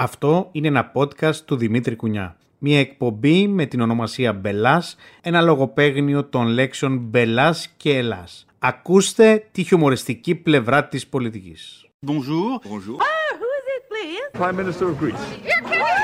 [0.00, 2.36] Αυτό είναι ένα podcast του Δημήτρη Κουνιά.
[2.58, 8.46] Μια εκπομπή με την ονομασία Μπελάς, ένα λογοπαίγνιο των λέξεων Μπελάς και Ελλάς.
[8.58, 11.86] Ακούστε τη χιουμοριστική πλευρά της πολιτικής.
[12.06, 12.68] Bonjour.
[12.72, 12.98] Bonjour.
[13.10, 14.40] Ah, who is it, please?
[14.40, 15.24] Prime Minister of Greece.
[15.46, 15.96] You're kidding!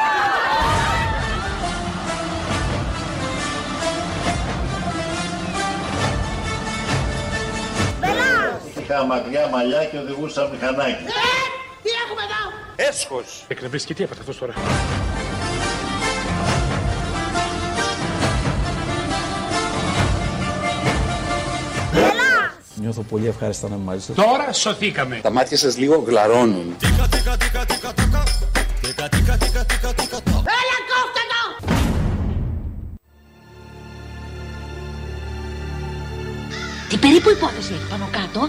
[8.81, 11.05] Είχα μακριά μαλλιά και οδηγούσα μηχανάκι.
[12.77, 12.91] Τι έχουμε εδώ!
[12.91, 13.45] Έσχος.
[13.48, 14.54] Εκνευρίσει και τι έπαθε αυτός τώρα;
[22.74, 24.16] Νιώθω πολύ ευχάριστα να είμαι μαζί σας.
[24.16, 25.20] Τώρα σωθήκαμε.
[25.23, 26.77] Τα μάτια σας λίγο γλαρώνουν.
[26.80, 27.06] Έλα
[30.91, 31.65] κόφτε το!
[36.88, 38.48] Τι περίπου υπόθεση έχει πάνω κάτω.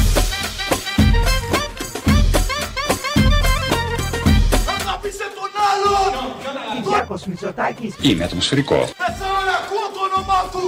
[8.01, 8.89] Είναι ατμοσφαιρικό.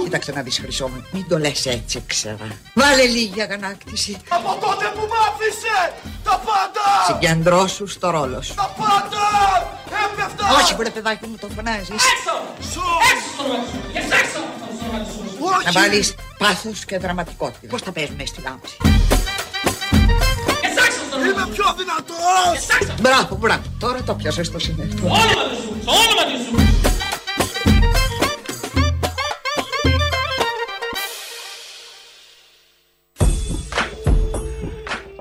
[0.04, 2.46] Κοίταξε να δεις χρυσό μου, μην το λες έτσι ξέρα.
[2.74, 4.20] Βάλε λίγη αγανάκτηση.
[4.28, 5.92] Από τότε που μ' άφησε
[6.24, 6.84] τα πάντα!
[7.06, 8.54] Συγκεντρώσου στο ρόλο σου.
[8.54, 9.24] Τα πάντα!
[10.04, 10.54] Έπεφτα!
[10.62, 12.02] Όχι βρε παιδάκι μου το φωνάζεις.
[15.64, 17.66] Να βάλεις πάθος και δραματικότητα.
[17.68, 18.76] Πώς τα παίζουμε στη λάμψη;
[21.30, 23.00] Είμαι πιο δυνατός!
[23.00, 23.62] Μπράβο, μπράβο.
[23.78, 25.10] Τώρα το πιάσες στο συνέστημα.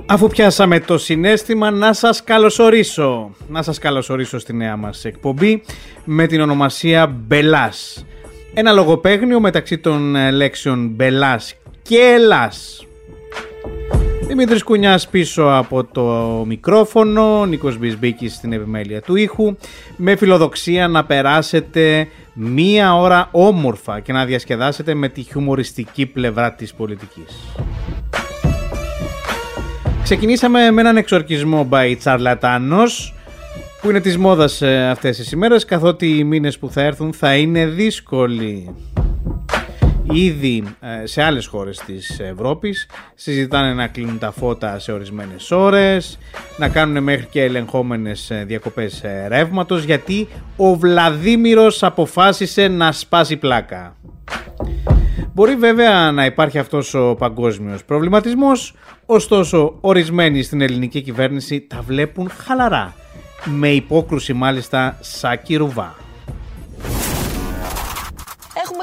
[0.05, 3.35] Αφού πιάσαμε το συναίσθημα να σας καλωσορίσω.
[3.47, 5.63] Να σας καλωσορίσω στη νέα μας εκπομπή
[6.03, 8.05] με την ονομασία Μπελλάς.
[8.53, 12.87] Ένα λογοπαίγνιο μεταξύ των ε, λέξεων Μπελάς και Ελλάς.
[14.27, 16.03] Δημήτρης Κουνιάς πίσω από το
[16.47, 19.55] μικρόφωνο, Νίκος Μπισμπίκης στην επιμέλεια του ήχου,
[19.95, 26.73] με φιλοδοξία να περάσετε μία ώρα όμορφα και να διασκεδάσετε με τη χιουμοριστική πλευρά της
[26.73, 27.55] πολιτικής.
[30.03, 33.13] Ξεκινήσαμε με έναν εξορκισμό by τσαρλατάνος
[33.81, 37.35] που είναι της μόδας ε, αυτές τις ημέρες καθότι οι μήνες που θα έρθουν θα
[37.35, 38.75] είναι δύσκολοι.
[40.11, 46.17] Ήδη ε, σε άλλες χώρες της Ευρώπης συζητάνε να κλείνουν τα φώτα σε ορισμένες ώρες,
[46.57, 53.37] να κάνουν μέχρι και ελεγχόμενες ε, διακοπές ε, ρεύματος γιατί ο Βλαδίμηρος αποφάσισε να σπάσει
[53.37, 53.95] πλάκα.
[55.33, 58.75] Μπορεί βέβαια να υπάρχει αυτός ο παγκόσμιος προβληματισμός,
[59.05, 62.93] ωστόσο ορισμένοι στην ελληνική κυβέρνηση τα βλέπουν χαλαρά,
[63.45, 66.02] με υπόκρουση μάλιστα Σάκη Ρουβά.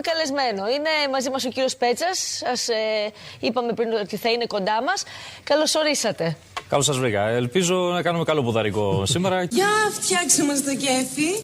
[0.03, 0.69] Έχουμε καλεσμένο.
[0.69, 2.19] Είναι μαζί μας ο κύριος Πέτσας.
[2.44, 5.05] Σας ε, είπαμε πριν ότι θα είναι κοντά μας.
[5.44, 6.37] Καλώς ορίσατε.
[6.69, 7.28] Καλώς σας βρήκα.
[7.28, 9.43] Ελπίζω να κάνουμε καλό ποδαρικό σήμερα.
[9.43, 9.66] Για
[10.00, 11.41] φτιάξε μας το κέφι.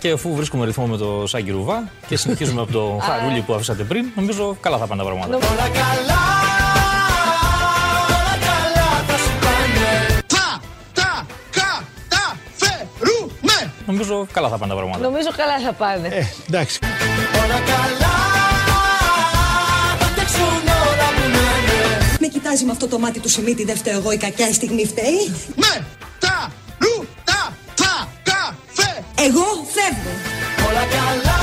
[0.00, 3.82] Και αφού βρίσκουμε ρυθμό με το Σάκη Ρουβά και συνεχίζουμε από το χαρούλι που αφήσατε
[3.82, 5.38] πριν, νομίζω καλά θα πάνε τα πράγματα.
[5.38, 6.23] Τα,
[13.94, 15.04] Νομίζω καλά θα πάνε τα πράγματα.
[15.04, 16.08] Νομίζω καλά θα πάνε.
[16.08, 16.78] Ε, εντάξει.
[22.20, 24.86] Με κοιτάζει με αυτό το μάτι του Σιμίτη, δεν φταίω εγώ η κακιά η στιγμή
[24.86, 25.34] φταίει.
[25.56, 25.86] Με,
[26.18, 29.02] τα, ρου, τα, θα, κα, φε!
[29.24, 29.44] Εγώ
[29.74, 31.33] φεύγω.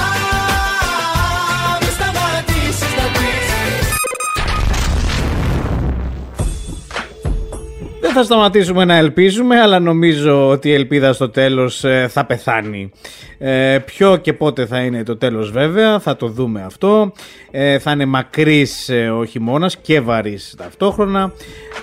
[8.14, 12.92] Δεν θα σταματήσουμε να ελπίζουμε, αλλά νομίζω ότι η ελπίδα στο τέλος ε, θα πεθάνει.
[13.38, 17.12] Ε, ποιο και πότε θα είναι το τέλος βέβαια, θα το δούμε αυτό.
[17.52, 21.32] Ε, θα είναι μακρύς ε, ο χειμώνας και βαρύς ταυτόχρονα.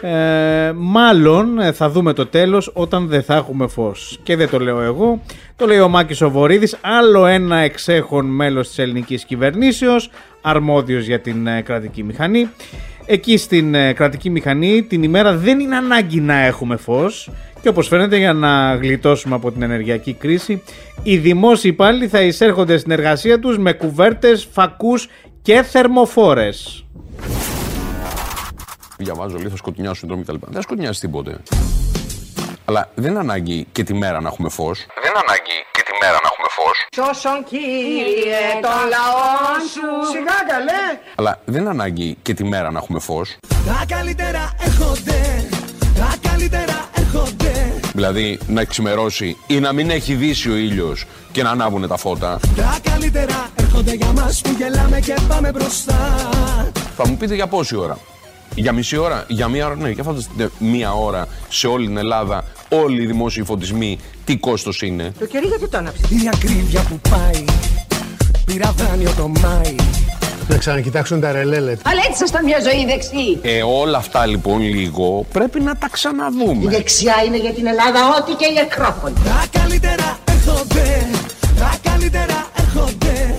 [0.01, 4.19] Ε, μάλλον ε, θα δούμε το τέλος όταν δεν θα έχουμε φως.
[4.23, 5.23] Και δεν το λέω εγώ,
[5.57, 10.11] το λέει ο Μάκης ο Βορύδης, άλλο ένα εξέχον μέλος της ελληνικής κυβερνήσεως,
[10.41, 12.49] αρμόδιος για την ε, κρατική μηχανή.
[13.11, 17.89] Εκεί στην ε, κρατική μηχανή την ημέρα δεν είναι ανάγκη να έχουμε φως και όπως
[17.89, 20.63] φαίνεται για να γλιτώσουμε από την ενεργειακή κρίση
[21.03, 25.09] οι δημόσιοι υπάλληλοι θα εισέρχονται στην εργασία τους με κουβέρτες, φακούς
[25.43, 26.85] και θερμοφόρες.
[28.99, 30.37] Διαβάζω λίγο, θα σκοτεινιάσουν οι δρόμοι κτλ.
[30.45, 31.39] Δεν θα σκοτεινιάσει τίποτε.
[32.65, 34.87] Αλλά δεν είναι ανάγκη και τη μέρα να έχουμε φως.
[35.03, 36.87] Δεν είναι ανάγκη και τη μέρα να έχουμε φως.
[36.97, 39.78] Σώσον κύριε τον λαό σου.
[39.78, 39.78] Σιγά καλέ.
[41.15, 43.37] Αλλά δεν είναι ανάγκη και τη μέρα να έχουμε φως.
[43.67, 45.49] Τα καλύτερα έρχονται,
[45.95, 47.73] τα καλύτερα έρχονται.
[47.95, 52.41] Δηλαδή να ξημερώσει ή να μην έχει δύσει ο ήλιος και να ανάβουν τα φώτα.
[52.57, 56.19] Τα καλύτερα έρχονται για μας που γελάμε και πάμε μπροστά.
[56.97, 57.99] Θα μου πείτε για πόση ώρα.
[58.55, 62.45] Για μισή ώρα, για μία ώρα, ναι, για φανταστείτε μία ώρα σε όλη την Ελλάδα,
[62.69, 65.13] όλοι οι δημόσιοι φωτισμοί, τι κόστος είναι.
[65.19, 67.45] Το κερί γιατί το άναψες; Η ακρίβεια που πάει,
[68.45, 69.75] πήρα δάνειο το Μάη.
[70.49, 71.81] Να ξανακοιτάξουν τα ρελέλετ.
[71.85, 73.39] Αλλά έτσι ήσασταν μια ζωή δεξί.
[73.43, 76.71] Ε, όλα αυτά λοιπόν λίγο πρέπει να τα Η ξαναδούμε.
[76.71, 79.15] δεξιά είναι για την Ελλάδα ό,τι και η Ακρόπολη.
[79.25, 81.07] Τα καλύτερα έρχονται,
[81.59, 83.35] τα καλύτερα έρχονται.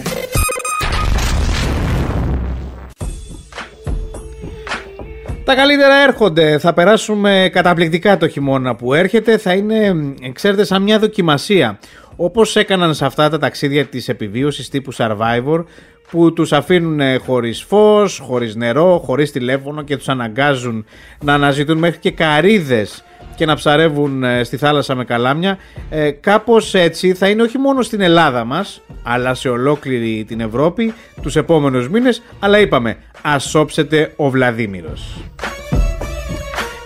[5.43, 6.57] Τα καλύτερα έρχονται.
[6.57, 9.37] Θα περάσουμε καταπληκτικά το χειμώνα που έρχεται.
[9.37, 11.79] Θα είναι, μ, ξέρετε, σαν μια δοκιμασία.
[12.15, 15.63] Όπως έκαναν σε αυτά τα ταξίδια της επιβίωσης τύπου Survivor
[16.11, 20.85] που τους αφήνουν ε, χωρίς φως, χωρίς νερό, χωρίς τηλέφωνο και τους αναγκάζουν
[21.23, 23.03] να αναζητούν μέχρι και καρύδες
[23.35, 25.57] και να ψαρεύουν ε, στη θάλασσα με καλάμια.
[25.89, 30.93] Ε, κάπως έτσι θα είναι όχι μόνο στην Ελλάδα μας, αλλά σε ολόκληρη την Ευρώπη
[31.21, 32.21] τους επόμενους μήνες.
[32.39, 35.23] Αλλά είπαμε, ας σώψετε ο Βλαδίμηρος.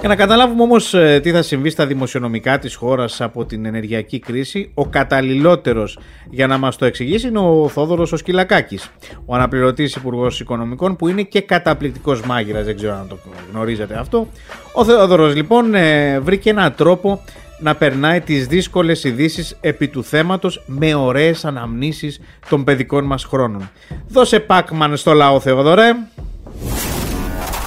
[0.03, 4.19] Για να καταλάβουμε όμως ε, τι θα συμβεί στα δημοσιονομικά της χώρας από την ενεργειακή
[4.19, 8.91] κρίση, ο καταλληλότερος για να μας το εξηγήσει είναι ο Θόδωρος ο Σκυλακάκης,
[9.25, 13.17] ο αναπληρωτής Υπουργός Οικονομικών που είναι και καταπληκτικός μάγειρας, δεν ξέρω αν το
[13.51, 14.27] γνωρίζετε αυτό.
[14.73, 17.21] Ο Θόδωρος λοιπόν ε, βρήκε έναν τρόπο
[17.59, 22.19] να περνάει τις δύσκολες ειδήσεις επί του θέματος με ωραίες αναμνήσεις
[22.49, 23.69] των παιδικών μας χρόνων.
[24.07, 25.91] Δώσε Πάκμαν στο λαό Θεοδωρέ.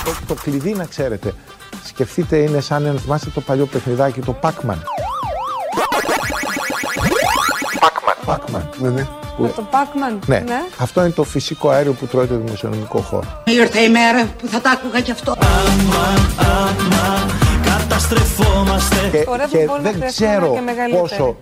[0.05, 1.35] Το, το κλειδί να ξέρετε.
[1.99, 4.77] Σκεφτείτε είναι σαν να θυμάστε το παλιό παιχνιδάκι, το Pac-Man.
[7.81, 8.33] Pac-Man.
[8.35, 8.63] Pac-Man.
[8.79, 9.07] Ναι, ναι.
[9.37, 10.19] Που- Το Pac-Man.
[10.27, 10.45] ναι.
[10.79, 13.43] Αυτό είναι το φυσικό αέριο που τρώει το δημοσιονομικό χώρο.
[13.45, 15.35] Ήρθε η μέρα που θα τα άκουγα κι αυτό.
[17.65, 19.09] Καταστρεφόμαστε.
[19.11, 21.01] Και, Ωραία, και μπορούμε να δεν χρειαστούμε ξέρω και μεγαλύτερη.
[21.09, 21.37] πόσο,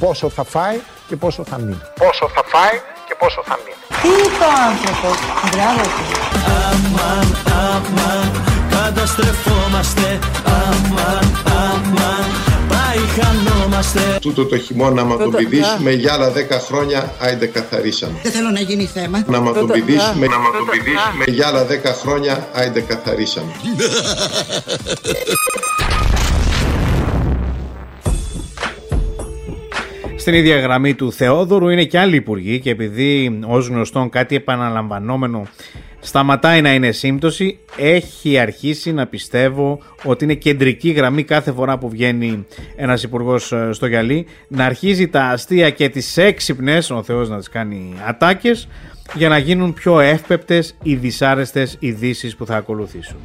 [0.00, 1.78] πόσο θα φάει και πόσο θα μείνει.
[1.98, 2.76] Πόσο θα φάει
[3.08, 3.76] και πόσο θα μείνει.
[4.02, 5.16] Τι είπε ο άνθρωπος.
[5.50, 6.04] Μπράβο του.
[6.66, 8.30] Αμαν, αμαν,
[8.94, 10.18] καταστρεφόμαστε.
[10.46, 12.26] Αμαν, αμαν,
[12.68, 14.00] πάει χανόμαστε.
[14.20, 18.18] Τούτο το χειμώνα, άμα τον Τούτο- πηδήσουμε, για άλλα 10 χρόνια, άιντε καθαρίσαμε.
[18.22, 19.24] Δεν θέλω να γίνει θέμα.
[19.26, 20.28] Να μα τον Τούτο- πηδήσουμε, Α.
[20.28, 23.52] να μα τον πηδήσουμε, για άλλα 10 χρόνια, άιντε καθαρίσαμε.
[30.20, 35.46] Στην ίδια γραμμή του Θεόδωρου είναι και άλλοι υπουργοί και επειδή ως γνωστόν κάτι επαναλαμβανόμενο
[36.00, 41.88] σταματάει να είναι σύμπτωση, έχει αρχίσει να πιστεύω ότι είναι κεντρική γραμμή κάθε φορά που
[41.88, 42.46] βγαίνει
[42.76, 47.38] ένας υπουργός ε, στο γυαλί να αρχίζει τα αστεία και τις έξυπνες, ο Θεός να
[47.38, 48.68] τις κάνει ατάκες,
[49.14, 53.16] για να γίνουν πιο εύπεπτες οι δυσάρεστες ειδήσεις που θα ακολουθήσουν.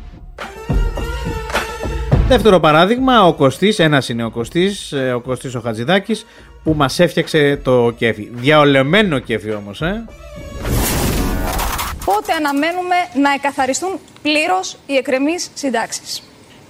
[2.28, 6.26] Δεύτερο παράδειγμα, ο Κωστής, ένας είναι ο Κωστής, ε, ο Κωστής ο Χατζηδάκης,
[6.66, 8.30] που μας έφτιαξε το κέφι.
[8.34, 10.06] Διαολεμένο κέφι όμως, ε.
[12.06, 13.90] Πότε αναμένουμε να εκαθαριστούν
[14.22, 16.22] πλήρως οι εκκρεμείς συντάξεις;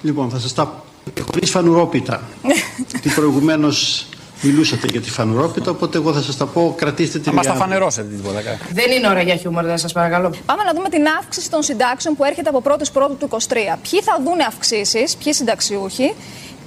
[0.01, 2.21] Λοιπόν, θα σας τα πω χωρίς φανουρόπιτα.
[3.01, 4.07] Τι προηγουμένως
[4.41, 7.51] μιλούσατε για τη φανουρόπιτα, οπότε εγώ θα σας τα πω, κρατήστε την Θα μας τα
[7.51, 8.39] για- φανερώσετε τίποτα.
[8.73, 10.29] Δεν είναι ώρα για χιούμορ, δεν σας παρακαλώ.
[10.45, 13.77] Πάμε να δούμε την αύξηση των συντάξεων που έρχεται από 1η Πρώτου του 23.
[13.89, 16.13] Ποιοι θα δουν αυξήσεις, ποιοι συνταξιούχοι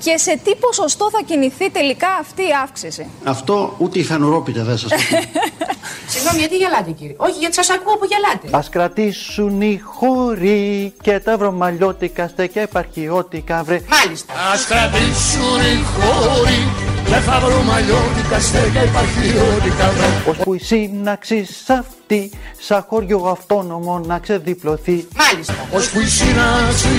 [0.04, 4.78] και σε τι ποσοστό θα κινηθεί τελικά αυτή η αύξηση; Αυτό ούτε η φανουρόπιτα δεν
[4.78, 5.28] σας το πει.
[6.12, 8.56] Συγγνώμη, γιατί γελάτε κύριε; Όχι, γιατί σας ακούω που γελάτε.
[8.58, 13.80] Ας κρατήσουν οι χώροι και τα ευρωμαλλιώτικα στέκια επαρχιώτικα βρε.
[13.88, 14.32] Μάλιστα.
[14.52, 20.30] Ας κρατήσουν οι χώροι και θα βρούμε αλλιώτικα στέκια υπαρχιώτικα βρε.
[20.30, 25.06] Ώσπου η σύνταξη σ' αυτή σαν χωριό αυτόνομο να ξεδιπλωθεί.
[25.22, 25.54] Μάλιστα.
[25.76, 26.94] Ώσπου η σύναξη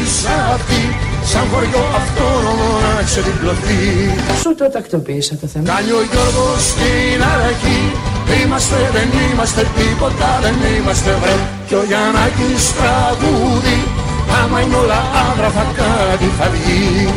[0.53, 0.81] αυτή
[1.31, 3.81] σαν χωριό αυτόνομο να ξεδιπλωθεί.
[4.41, 5.65] Σου το τακτοποίησα το θέμα.
[5.73, 7.81] Κάνει ο Γιώργος στην αραχή
[8.43, 11.35] Είμαστε, δεν είμαστε τίποτα, δεν είμαστε βρε
[11.67, 13.98] Κι ο Γιαννάκης τραγούδι
[14.41, 17.07] Άμα είναι όλα άντρα θα κάτι θα βγει.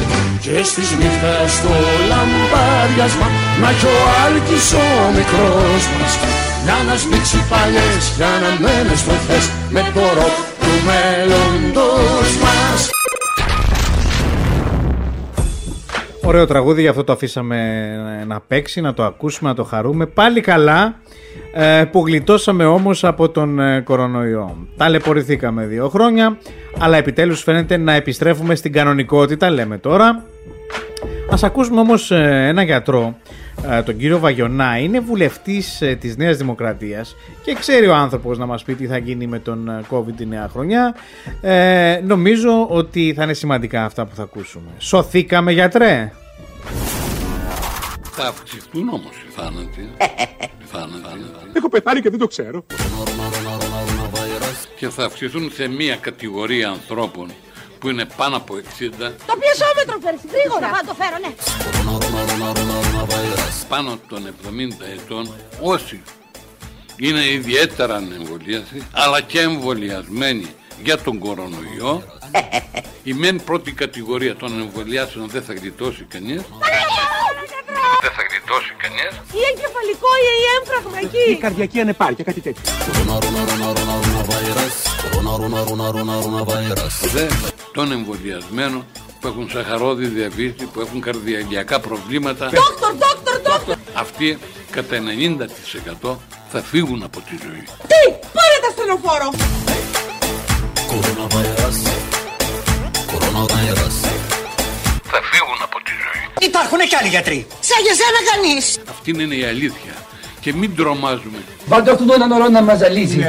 [0.44, 1.72] Και στις νύχτες στο
[2.10, 3.26] λαμπάδιασμα
[3.62, 6.12] Να κι ο Άλκης ο μικρός μας.
[6.64, 12.80] Για να σμίξει παλιές, για να μένες στροφές Με το ροκ του μέλλοντος μας.
[16.24, 20.06] Ωραίο τραγούδι, γι' αυτό το αφήσαμε να παίξει, να το ακούσουμε, να το χαρούμε.
[20.06, 20.82] Πάλι καλά.
[20.84, 21.31] ε,
[21.90, 24.56] που γλιτώσαμε όμως από τον ε, κορονοϊό.
[24.76, 26.38] Ταλαιπωρηθήκαμε δύο χρόνια,
[26.78, 30.24] αλλά επιτέλους φαίνεται να επιστρέφουμε στην κανονικότητα, λέμε τώρα.
[31.30, 33.16] Ας ακούσουμε όμως ε, ένα γιατρό,
[33.70, 38.46] ε, τον κύριο Βαγιονά, είναι βουλευτής ε, της Νέας Δημοκρατίας και ξέρει ο άνθρωπος να
[38.46, 40.94] μας πει τι θα γίνει με τον ε, COVID τη νέα χρονιά.
[41.40, 44.70] Ε, νομίζω ότι θα είναι σημαντικά αυτά που θα ακούσουμε.
[44.78, 46.12] Σωθήκαμε γιατρέ;
[48.14, 49.80] Θα αυξηθούν όμως οι θάνατοι.
[50.60, 51.24] Οι θάνατοι.
[51.52, 52.64] Έχω πεθάνει και δεν το ξέρω.
[54.76, 57.32] Και θα αυξηθούν σε μία κατηγορία ανθρώπων
[57.78, 58.60] που είναι πάνω από 60.
[59.26, 60.68] Το πιεσόμετρο φέρεις γρήγορα.
[60.68, 61.34] Θα το φέρω, ναι.
[63.68, 66.02] Πάνω των 70 ετών όσοι
[66.96, 72.02] είναι ιδιαίτερα ανεμβολίαστοι αλλά και εμβολιασμένοι για τον κορονοϊό
[73.10, 76.42] η μεν πρώτη κατηγορία των εμβολιάσεων δεν θα γλιτώσει κανείς
[78.04, 81.24] δεν θα γλιτώσει κανείς Ή εγκεφαλικό ή η έμφραγμα εκεί.
[81.34, 82.62] Η καρδιακή ανεπάρκεια, κάτι τέτοιο.
[87.14, 87.26] δε
[87.72, 88.86] των εμβολιασμένων
[89.20, 93.76] που έχουν σαχαρόδι διαβήτη, που έχουν καρδιαγιακά προβλήματα Δόκτωρ, δόκτωρ, δόκτωρ.
[93.94, 94.38] αυτοί
[94.70, 94.96] κατά
[96.02, 96.16] 90%
[96.52, 97.62] θα φύγουν από τη ζωή.
[97.92, 98.02] Τι,
[98.36, 99.30] πάρε τα στενοφόρο.
[105.12, 105.61] Θα φύγουν από τη ζωή.
[106.44, 107.46] Υπάρχουν και άλλοι γιατροί.
[107.60, 108.78] Σαν για σένα κανείς.
[108.90, 109.94] Αυτή είναι η αλήθεια.
[110.40, 111.38] Και μην τρομάζουμε.
[111.66, 113.24] Βάλτε αυτόν τον νερό να μας ζαλίζει.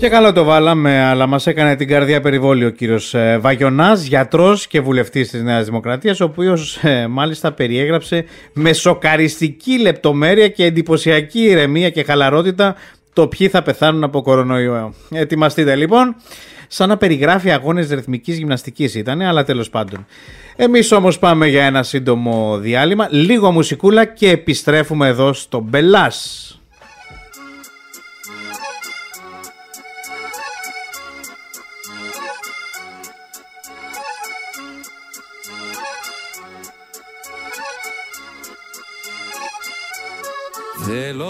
[0.00, 4.66] Και καλό το βάλαμε, αλλά μας έκανε την καρδιά περιβόλη ο κύριος ε, Βαγιονάς, γιατρός
[4.66, 11.40] και βουλευτής της Νέας Δημοκρατίας, ο οποίος ε, μάλιστα περιέγραψε με σοκαριστική λεπτομέρεια και εντυπωσιακή
[11.40, 12.74] ηρεμία και χαλαρότητα
[13.12, 14.94] το ποιοι θα πεθάνουν από κορονοϊό.
[15.10, 16.16] Ετοιμαστείτε λοιπόν,
[16.68, 20.06] σαν να περιγράφει αγώνες ρυθμικής γυμναστικής ήταν, αλλά τέλος πάντων.
[20.56, 26.54] Εμείς όμως πάμε για ένα σύντομο διάλειμμα, λίγο μουσικούλα και επιστρέφουμε εδώ στο Μπελάς.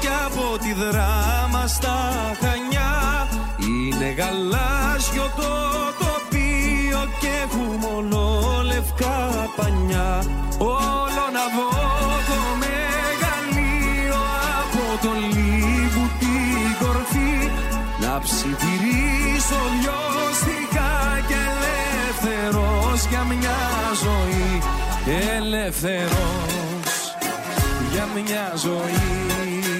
[0.00, 1.98] και από τη δράμα στα
[2.40, 3.28] Χανιά.
[3.58, 5.52] Είναι γαλάζιο το
[6.02, 9.16] τοπίο και έχουμε ολόλευκα
[9.56, 10.22] πανιά.
[10.58, 11.70] Όλο να δω
[12.28, 14.20] το μεγαλείο
[14.60, 17.50] από το λίγου την κορφή.
[18.00, 20.90] Να ψιθυρίσω λιώστικα
[21.28, 23.58] και ελεύθερος για μια
[24.04, 24.62] ζωή.
[25.36, 26.60] Ελεύθερος
[27.92, 29.79] για μια ζωή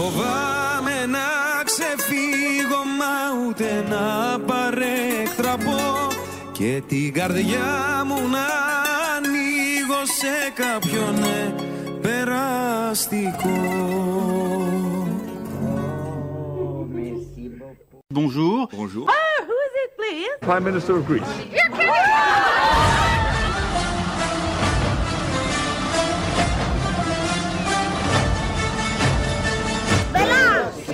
[0.00, 1.28] Φοβάμαι να
[1.64, 6.08] ξεφύγω μα ούτε να παρέκτραπω
[6.52, 8.46] Και την καρδιά μου να
[9.16, 11.54] ανοίγω σε κάποιον ναι,
[12.00, 13.56] περαστικό
[18.14, 18.58] Bonjour.
[18.80, 19.06] Bonjour.
[19.16, 20.32] Ah, who is it, please?
[20.48, 21.32] Prime Minister of Greece.
[21.54, 23.07] You're kidding!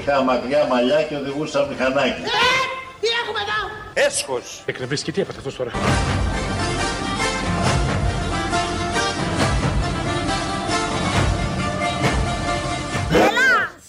[0.07, 2.23] Είχα μακριά μαλλιά και οδηγούσα μηχανάκι.
[3.01, 4.07] Τι έχουμε εδώ!
[4.07, 4.63] Έσχος.
[4.67, 5.71] Εκνευρίσει και τι έπαθε αυτός τώρα.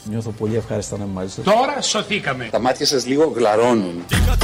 [0.03, 1.43] Νιώθω πολύ ευχάριστα να είμαι μαζί σας.
[1.43, 2.47] Τώρα σωθήκαμε.
[2.51, 4.05] Τα μάτια σας λίγο γλαρώνουν.
[4.11, 4.37] Έλα,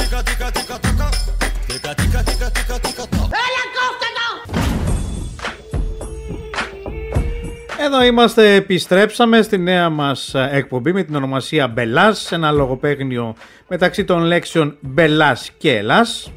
[7.84, 13.34] Εδώ είμαστε, επιστρέψαμε στη νέα μας ε, εκπομπή με την ονομασία Μπελάς, ένα λογοπαίγνιο
[13.68, 16.32] μεταξύ των λέξεων Μπελάς και Ελλάς.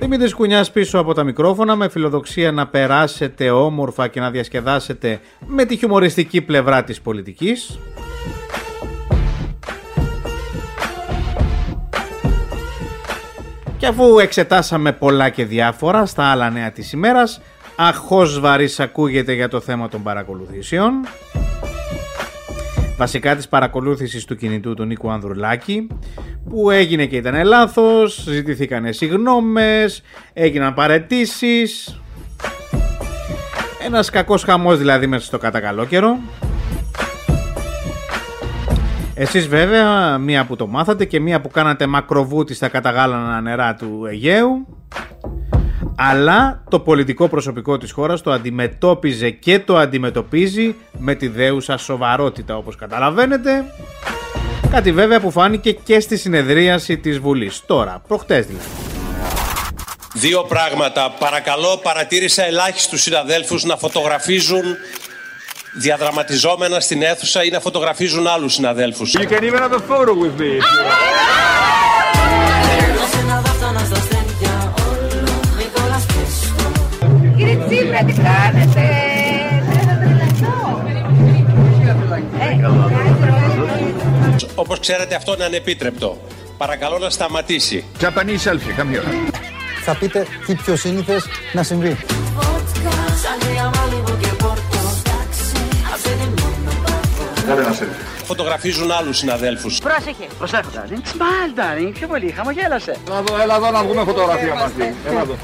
[0.00, 5.64] Δημήτρης Κουνιάς πίσω από τα μικρόφωνα με φιλοδοξία να περάσετε όμορφα και να διασκεδάσετε με
[5.64, 7.78] τη χιουμοριστική πλευρά της πολιτικής.
[13.76, 17.40] Και αφού εξετάσαμε πολλά και διάφορα στα άλλα νέα της ημέρας,
[17.82, 20.92] αχώς βαρύς ακούγεται για το θέμα των παρακολουθήσεων.
[22.96, 25.86] Βασικά της παρακολούθησης του κινητού του Νίκου Ανδρουλάκη,
[26.48, 32.00] που έγινε και ήταν λάθος, ζητηθήκαν συγγνώμες, έγιναν παρετήσεις.
[33.84, 36.18] Ένας κακός χαμός δηλαδή μέσα στο κατακαλό καιρό.
[39.14, 44.06] Εσείς βέβαια, μία που το μάθατε και μία που κάνατε μακροβούτι στα καταγάλανα νερά του
[44.06, 44.66] Αιγαίου.
[46.02, 52.56] Αλλά το πολιτικό προσωπικό της χώρας το αντιμετώπιζε και το αντιμετωπίζει με τη δέουσα σοβαρότητα
[52.56, 53.64] όπως καταλαβαίνετε.
[54.70, 57.62] Κάτι βέβαια που φάνηκε και στη συνεδρίαση της Βουλής.
[57.66, 58.66] Τώρα, προχτές δηλαδή.
[60.14, 61.14] Δύο πράγματα.
[61.18, 64.62] Παρακαλώ, παρατήρησα ελάχιστους συναδέλφους να φωτογραφίζουν
[65.78, 69.14] διαδραματιζόμενα στην αίθουσα ή να φωτογραφίζουν άλλους συναδέλφους.
[69.18, 70.60] You can even have a photo with me.
[78.00, 78.80] Κύριε Τσίπρα, τι κάνετε!
[84.54, 86.18] Όπως ξέρετε αυτό είναι ανεπίτρεπτο.
[86.58, 87.84] Παρακαλώ να σταματήσει.
[88.00, 89.32] Japanese selfie, come here.
[89.84, 91.96] Θα πείτε τι πιο σύνηθες να συμβεί.
[97.46, 98.24] Κάνε ένα selfie.
[98.24, 99.78] Φωτογραφίζουν άλλους συναδέλφους.
[99.78, 100.26] Πρόσεχε!
[100.38, 101.06] Προσέχω, darling.
[101.06, 101.92] Smile, darling.
[101.92, 102.30] Πιο πολύ.
[102.36, 102.96] Χαμογέλασε.
[103.08, 104.94] Έλα εδώ, έλα εδώ να βγούμε φωτογραφία μαζί.
[105.08, 105.36] Έλα εδώ.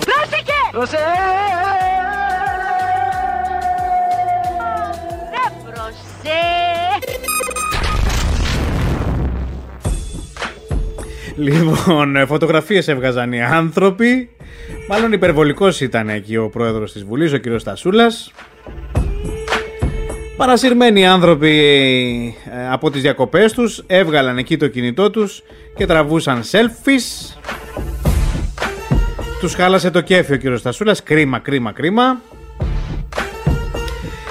[0.00, 0.60] Πρόσεχε!
[5.30, 6.14] Ναι, προσέ!
[11.36, 14.30] Λοιπόν, ε, φωτογραφίες έβγαζαν οι άνθρωποι.
[14.88, 18.32] Μάλλον υπερβολικός ήταν εκεί ο πρόεδρος της Βουλής, ο κύριος Στασούλας.
[20.36, 21.50] Παρασυρμένοι άνθρωποι
[22.50, 25.42] ε, από τις διακοπές τους έβγαλαν εκεί το κινητό τους
[25.76, 27.36] και τραβούσαν selfies.
[29.40, 31.02] Τους χάλασε το κέφι ο κύριος Στασούλας.
[31.02, 32.20] Κρίμα, κρίμα, κρίμα.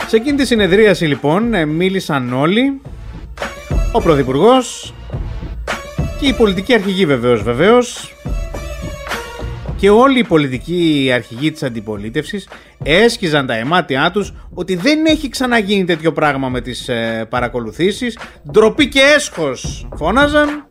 [0.07, 2.81] Σε εκείνη τη συνεδρίαση λοιπόν ε, μίλησαν όλοι.
[3.91, 4.93] Ο Πρωθυπουργός,
[6.19, 8.13] και η πολιτική αρχηγή βεβαίως βεβαίως
[9.83, 12.47] και όλοι οι πολιτικοί αρχηγοί της αντιπολίτευσης
[12.83, 18.17] έσκυζαν τα αιμάτια τους ότι δεν έχει ξαναγίνει τέτοιο πράγμα με τις ε, παρακολουθήσεις.
[18.51, 20.67] Ντροπή και έσχος φώναζαν.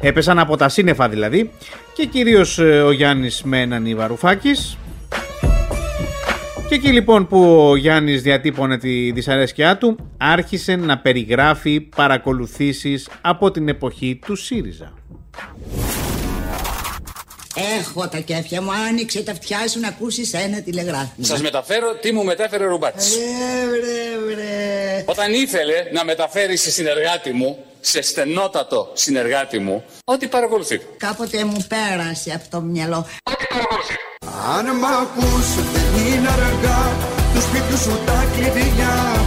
[0.00, 1.50] Έπεσαν από τα σύννεφα δηλαδή
[1.94, 4.78] και κυρίως ε, ο Γιάννης με έναν Ιβαρουφάκης.
[6.68, 13.50] Και εκεί λοιπόν που ο Γιάννης διατύπωνε τη δυσαρέσκειά του άρχισε να περιγράφει παρακολουθήσεις από
[13.50, 14.92] την εποχή του ΣΥΡΙΖΑ.
[17.78, 21.10] Έχω τα κέφια μου, άνοιξε τα αυτιά σου να ακούσεις ένα τηλεγράφημα.
[21.26, 23.16] Σας μεταφέρω τι μου μετέφερε ο Ρουμπάτης.
[25.04, 30.80] Όταν ήθελε να μεταφέρει σε συνεργάτη μου, σε στενότατο συνεργάτη μου, ότι παρακολουθεί.
[30.96, 33.06] Κάποτε μου πέρασε από το μυαλό.
[34.56, 36.96] Αν μ' ακούς δεν είναι αργά
[37.34, 39.24] Του σπίτιου σου τα κλειδιά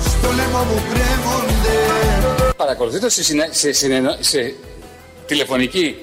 [0.00, 4.54] Στο λαιμό μου κρέμονται Παρακολουθείτε σε, συνε- σε, συνεννο- σε
[5.26, 5.96] τηλεφωνική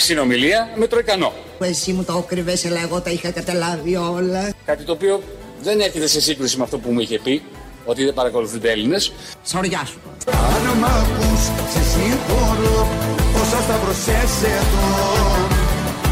[0.00, 1.32] συνομιλία με τροικανό.
[1.60, 4.52] Εσύ μου το κρύβες, αλλά εγώ τα είχα καταλάβει όλα.
[4.64, 5.22] Κάτι το οποίο
[5.62, 7.42] δεν έρχεται σε σύγκριση με αυτό που μου είχε πει,
[7.84, 9.12] ότι δεν παρακολουθούνται Έλληνες.
[9.44, 10.00] Σωριά σου.
[10.26, 12.88] Αν μ' ακούς σε συγχωρώ
[13.34, 15.36] Όσα σταυρωσές εδώ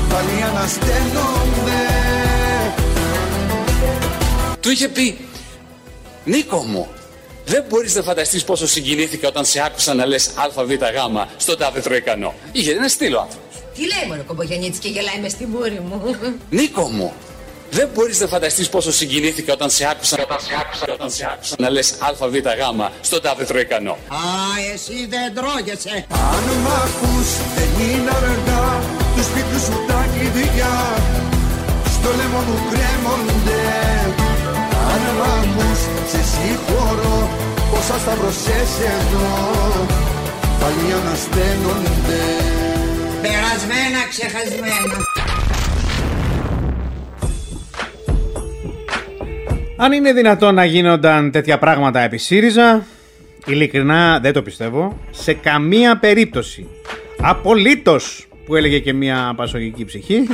[0.08, 1.80] Πάλι ανασταίνονται
[4.60, 5.18] Του είχε πει
[6.24, 6.88] Νίκο μου,
[7.44, 10.70] δεν μπορείς να φανταστείς πόσο συγκινήθηκα όταν σε άκουσα να λες ΑΒΓ
[11.36, 12.34] στον τάδε τροϊκανό.
[12.52, 13.45] Είχε ένα στήλο άνθρωπο.
[13.76, 16.16] Τι λέει μωρό κομπογιανίτης και γελάει μες στη μούρη μου;
[16.50, 17.12] Νίκο μου,
[17.70, 21.54] δεν μπορείς να φανταστείς πόσο συγκινήθηκα όταν σε άκουσα, όταν σε άκουσα, όταν σε άκουσα
[21.58, 22.34] να λες ΑΒΓ
[23.00, 23.92] στον τάδε τροϊκανό.
[23.92, 24.24] Α,
[24.72, 26.06] εσύ δεν τρώγεσαι.
[26.10, 28.66] Αν μ' ακούς δεν είναι αργά
[29.14, 30.74] Τους σπίτου σου τα κλειδιά
[31.94, 33.62] Στο λαιμό μου κρέμονται
[34.92, 37.18] Αν μ' ακούς σε συγχωρώ
[37.70, 39.26] Πόσα σταυρωσές εδώ
[40.60, 42.45] Πάλι ανασταίνονται
[43.26, 44.94] Περασμένα, ξεχασμένα.
[49.76, 52.86] Αν είναι δυνατόν να γίνονταν τέτοια πράγματα επί ΣΥΡΙΖΑ,
[53.46, 56.66] ειλικρινά δεν το πιστεύω, σε καμία περίπτωση.
[57.20, 60.28] Απολύτως, που έλεγε και μια πασογική ψυχή.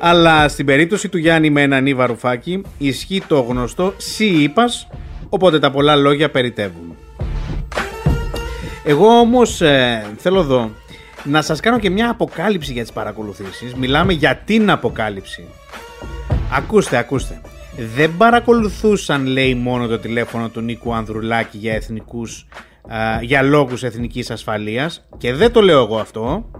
[0.00, 4.88] Αλλά στην περίπτωση του Γιάννη με έναν Ήβα Ρουφάκη ισχύει το γνωστό «σι είπας»,
[5.28, 6.97] οπότε τα πολλά λόγια περιτεύουν.
[8.84, 10.70] Εγώ όμως ε, θέλω εδώ
[11.24, 13.74] να σας κάνω και μια αποκάλυψη για τις παρακολουθήσεις.
[13.74, 15.44] Μιλάμε για την αποκάλυψη.
[16.52, 17.40] Ακούστε, ακούστε.
[17.94, 22.46] Δεν παρακολουθούσαν, λέει, μόνο το τηλέφωνο του Νίκου Ανδρουλάκη για εθνικούς,
[22.88, 26.50] α, για λόγους εθνικής ασφαλείας και δεν το λέω εγώ αυτό.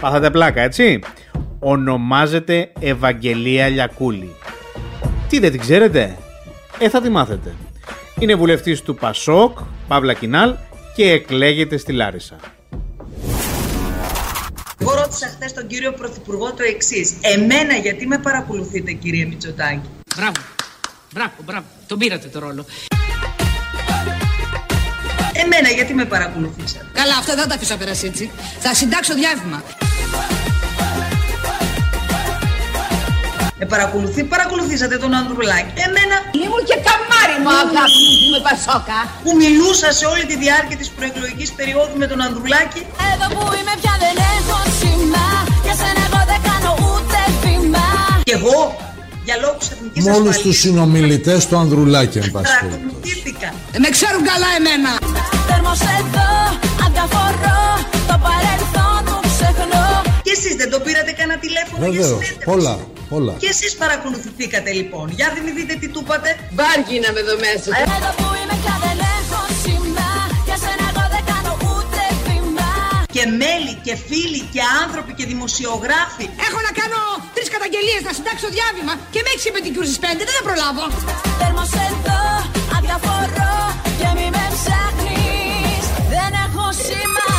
[0.00, 0.98] Πάθατε πλάκα, έτσι.
[1.58, 4.34] Ονομάζεται Ευαγγελία Λιακούλη.
[5.28, 6.16] Τι δεν την ξέρετε;
[6.78, 7.54] Ε, θα τη μάθετε.
[8.18, 10.54] Είναι βουλευτής του Πασόκ, Παύλα Κινάλ
[10.98, 12.36] και εκλέγεται στη Λάρισα.
[14.78, 17.12] Εγώ ρώτησα χθες τον κύριο Πρωθυπουργό το εξής.
[17.20, 20.40] Εμένα γιατί με παρακολουθείτε, κύριε Μητσοτάκη; Μπράβο.
[21.12, 21.64] Μπράβο, μπράβο.
[21.86, 22.64] Τον πήρατε το ρόλο.
[25.32, 28.30] Εμένα γιατί με παρακολουθήσατε; Καλά, αυτό δεν τα αφήσω να περάσει έτσι.
[28.60, 29.62] Θα συντάξω διάβημα.
[33.60, 35.70] Με παρακολουθεί, παρακολουθήσατε τον Ανδρουλάκη.
[35.86, 36.16] Εμένα.
[36.44, 38.98] Ήμουν και καμάρι μου, αγάπη μου, με πασόκα.
[39.24, 42.80] Που μιλούσα σε όλη τη διάρκεια της προεκλογικής περίοδου με τον Ανδρουλάκη.
[43.12, 45.26] Εδώ που είμαι πια δεν έχω σήμα
[45.66, 47.86] Για σένα εγώ δεν κάνω ούτε βήμα
[48.28, 48.58] Και εγώ
[49.26, 52.84] για λόγους εθνικής Με όλου τους συνομιλητές του Ανδρουλάκη, εν πάση περιπτώσει.
[52.84, 53.48] Παρακολουθήθηκα.
[53.76, 54.90] Ε, με ξέρουν καλά εμένα.
[55.48, 56.28] Θέρμος εδώ,
[56.84, 57.60] αδιαφορώ
[58.10, 59.84] Το παρελθόν μου ξεχνώ
[60.26, 62.08] Και εσείς δεν το πήρατε κανένα τηλέφωνο για Βεβαίως.
[62.08, 62.46] συνέντευξη.
[62.52, 62.76] Πολλά.
[63.12, 63.34] Πολλά.
[63.42, 65.06] Και εσείς παρακολουθηθήκατε λοιπόν.
[65.18, 66.30] Για δεν δείτε τι του είπατε.
[66.56, 67.68] Μπάργιναμε εδώ μέσα.
[67.96, 70.10] Εδώ που είμαι πια δεν έχω σήμα
[70.48, 72.70] Για σένα εγώ δεν κάνω ούτε βήμα
[73.16, 76.26] Και μέλη και φίλοι και άνθρωποι και δημοσιογράφοι.
[76.46, 77.00] Έχω να κάνω
[77.36, 80.22] τρεις καταγγελίες, να συντάξω διάβημα και με έξι με την στι πέντε.
[80.28, 80.84] Δεν θα προλάβω.
[81.40, 82.22] Θέρμος εδώ,
[82.76, 83.56] αδιαφορώ
[84.00, 87.37] Και μη με ψάχνεις Δεν έχω σήμα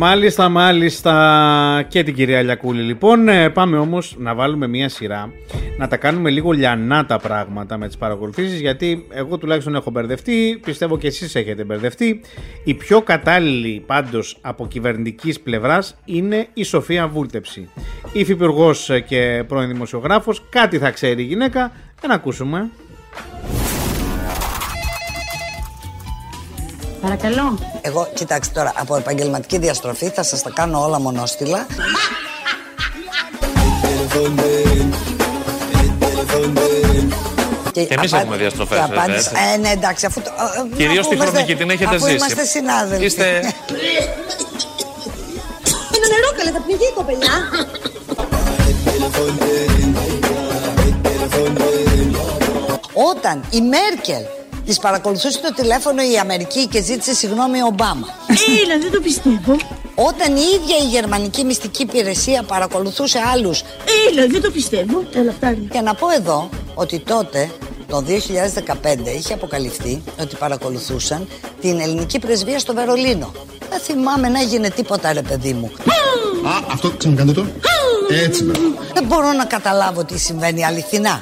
[0.00, 2.82] Μάλιστα, μάλιστα και την κυρία Λιακούλη.
[2.82, 5.32] Λοιπόν, ε, πάμε όμως να βάλουμε μία σειρά,
[5.78, 10.60] να τα κάνουμε λίγο λιανά τα πράγματα με τις παρακολουθήσεις, γιατί εγώ τουλάχιστον έχω μπερδευτεί,
[10.64, 12.20] πιστεύω και εσείς έχετε μπερδευτεί.
[12.64, 17.68] Η πιο κατάλληλη πάντως από κυβερνητικής πλευράς είναι η Σοφία Βούλτεψη.
[18.12, 21.72] Υφυπουργός και πρώην δημοσιογράφος, κάτι θα ξέρει η γυναίκα,
[22.08, 22.70] να ακούσουμε.
[27.00, 27.58] Παρακαλώ.
[27.80, 31.66] Εγώ, κοιτάξτε τώρα, από επαγγελματική διαστροφή θα σας τα κάνω όλα μονόστιλα.
[37.72, 39.42] Και εμείς έχουμε διαστροφές, και βέβαια, απάντησα- έτσι.
[39.54, 40.30] Ε, ναι, εντάξει, αφού το,
[40.72, 42.14] ε, Κυρίως αφού τη είμαστε- χρονική την έχετε αφού ζήσει.
[42.16, 43.04] είμαστε συνάδελφοι.
[43.04, 43.38] Είστε-
[45.96, 47.34] Ένα νερό καλέ θα πνιγεί η κοπελιά
[52.92, 54.22] Όταν η Μέρκελ
[54.68, 58.06] της παρακολουθούσε το τηλέφωνο η Αμερική και ζήτησε συγγνώμη ο Ομπάμα.
[58.62, 59.56] Έλα δεν το πιστεύω
[59.94, 63.52] Όταν η ίδια η γερμανική μυστική υπηρεσία παρακολουθούσε άλλου.
[64.08, 67.50] Έλα δεν το πιστεύω Έλα φτάνει Και να πω εδώ ότι τότε,
[67.88, 68.12] το 2015,
[69.18, 71.28] είχε αποκαλυφθεί ότι παρακολουθούσαν
[71.60, 73.32] την ελληνική πρεσβεία στο Βερολίνο.
[73.70, 75.70] Δεν θυμάμαι να έγινε τίποτα, ρε παιδί μου.
[76.46, 77.46] Α, αυτό ξανακάντε το.
[78.24, 78.44] Έτσι.
[78.44, 78.66] μπράβο.
[78.94, 81.20] Δεν μπορώ να καταλάβω τι συμβαίνει αληθινά.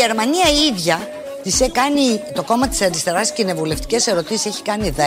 [0.00, 1.08] Γερμανία η ίδια
[1.42, 5.00] της έχει κάνει το κόμμα της αριστεράς και κοινοβουλευτικέ ερωτήσεις έχει κάνει 10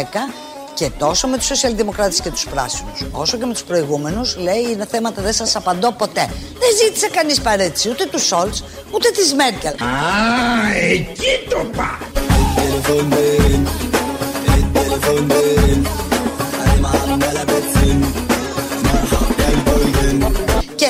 [0.73, 4.85] και τόσο με τους σοσιαλδημοκράτες και τους πράσινους, όσο και με τους προηγούμενους, λέει είναι
[4.85, 6.29] θέματα δεν σας απαντώ ποτέ.
[6.59, 9.71] Δεν ζήτησε κανείς παρέτηση ούτε του Σόλτς ούτε της Μέρκελ.
[9.71, 11.69] Α, εκεί το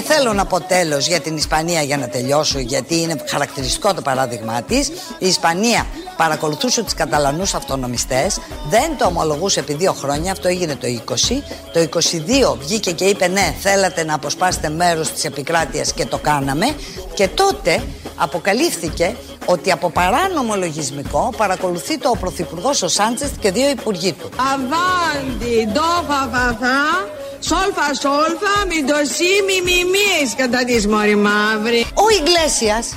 [0.02, 0.14] πά.
[0.14, 4.62] θέλω να πω τέλος για την Ισπανία για να τελειώσω, γιατί είναι χαρακτηριστικό το παράδειγμά
[4.62, 4.88] της.
[5.20, 5.86] Η Ισπανία
[6.18, 11.44] παρακολουθούσε τους Καταλανούς αυτονομιστές, δεν το ομολογούσε επί δύο χρόνια, αυτό έγινε το 20.
[11.74, 16.66] Το 22 βγήκε και είπε ναι, θέλατε να αποσπάσετε μέρος της επικράτειας και το κάναμε.
[17.14, 17.84] Και τότε
[18.16, 24.30] αποκαλύφθηκε ότι από παράνομο λογισμικό παρακολουθεί το ο Πρωθυπουργό ο Σάντσεθ και δύο υπουργοί του.
[24.54, 27.08] Αβάντι, ντόφα φαφά,
[27.40, 31.86] σόλφα σόλφα, μην το σι, μη μη μη, κατά της μόρι μαύρη.
[31.94, 32.96] Ο Ιγκλέσιας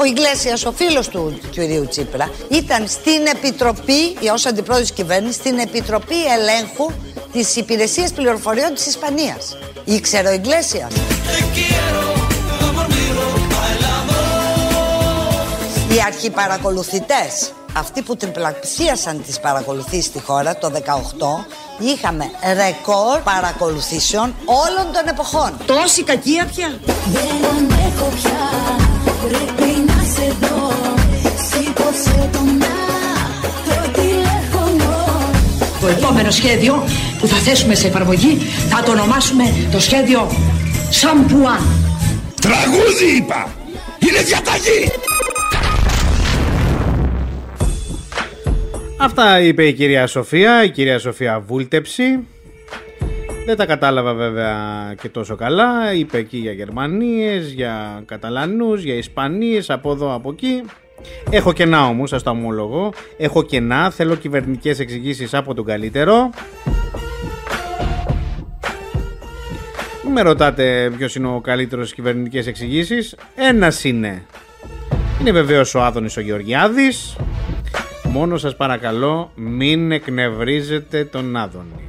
[0.00, 6.24] Ο Ιγκλέσιας, ο φίλος του κυρίου Τσίπρα, ήταν στην Επιτροπή, ως αντιπρόεδρος κυβέρνησης, στην Επιτροπή
[6.38, 6.92] Ελέγχου
[7.32, 9.56] της Υπηρεσίας Πληροφοριών της Ισπανίας.
[9.84, 10.92] Ήξερε ο Ιγκλέσιας.
[15.98, 21.46] Οι αρχιπαρακολουθητές, αυτοί που τριπλαξίασαν τις παρακολουθήσεις στη χώρα το 18,
[21.78, 25.52] είχαμε ρεκόρ παρακολουθήσεων όλων των εποχών.
[25.66, 26.78] Τόση κακία πια.
[26.86, 28.40] Δεν αντέχω πια,
[29.28, 30.72] πρέπει να σε δω
[31.48, 32.76] Σήκωσε το να,
[33.68, 35.06] το τηλέφωνο
[35.80, 36.84] Το επόμενο σχέδιο
[37.20, 40.30] που θα θέσουμε σε εφαρμογή θα το ονομάσουμε το σχέδιο
[40.90, 41.66] Σαμπουάν.
[42.40, 43.52] Τραγούδι είπα!
[43.98, 45.07] Είναι διαταγή!
[49.00, 52.26] Αυτά είπε η κυρία Σοφία, η κυρία Σοφία Βούλτεψη.
[53.46, 54.56] Δεν τα κατάλαβα βέβαια
[55.00, 55.92] και τόσο καλά.
[55.94, 60.62] Είπε εκεί για Γερμανίες, για Καταλανούς, για Ισπανίες, από εδώ, από εκεί.
[61.30, 62.92] Έχω κενά όμως, σας το ομολογώ.
[63.18, 66.30] Έχω κενά, θέλω κυβερνητικές εξηγήσεις από τον καλύτερο.
[70.04, 73.14] Μην με ρωτάτε ποιος είναι ο καλύτερος κυβερνητικές εξηγήσεις.
[73.36, 74.22] Ένας είναι.
[75.20, 77.16] Είναι βεβαίως ο Άδωνης ο Γεωργιάδης.
[78.10, 81.88] Μόνο σας παρακαλώ μην εκνευρίζετε τον Άδωνη.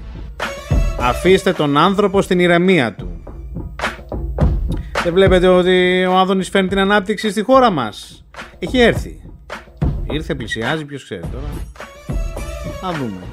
[1.00, 3.24] Αφήστε τον άνθρωπο στην ηρεμία του.
[5.04, 8.26] Δεν βλέπετε ότι ο Άδωνης φέρνει την ανάπτυξη στη χώρα μας;
[8.60, 9.22] Έχει έρθει.
[10.12, 11.48] Ήρθε, πλησιάζει, ποιος ξέρει τώρα.
[12.82, 13.24] Θα δούμε.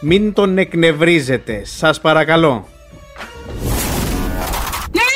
[0.00, 2.66] Μην τον εκνευρίζετε, σας παρακαλώ.
[4.92, 5.10] Ναι,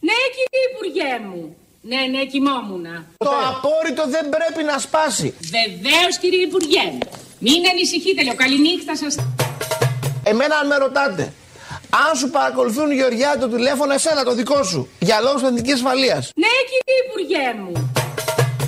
[0.00, 1.56] ναι κύριε Υπουργέ μου.
[1.80, 3.04] Ναι, ναι, κοιμόμουνα.
[3.18, 5.34] Το απόρριτο δεν πρέπει να σπάσει.
[5.56, 6.82] Βεβαίως, κύριε Υπουργέ.
[6.92, 6.98] μου.
[7.38, 8.34] Μην ανησυχείτε, λέω.
[8.34, 9.14] Καληνύχτα σας.
[10.24, 11.32] Εμένα αν με ρωτάτε,
[12.04, 16.30] αν σου παρακολουθούν οι Γεωργιάδη το τηλέφωνο, εσένα το δικό σου, για λόγους εθνικής ασφαλείας.
[16.42, 17.92] Ναι, κύριε Υπουργέ μου.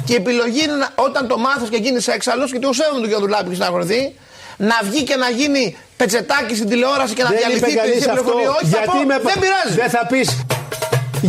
[0.07, 3.09] Και η επιλογή είναι να- όταν το μάθεις και γίνεις έξαλλος, γιατί ο σέβομαι τον
[3.09, 4.15] κύριο Δουλάπη και συναγωνθεί,
[4.57, 7.91] να βγει και να γίνει πετσετάκι στην τηλεόραση και να Δεν είπε διαλυθεί η κανείς
[7.91, 8.23] υπηρεσία αυτό.
[8.25, 8.55] πληροφοριών.
[8.63, 9.75] Όχι, θα Γιατί πω, με πα- δεν πειράζει.
[9.83, 10.29] Δεν θα πεις.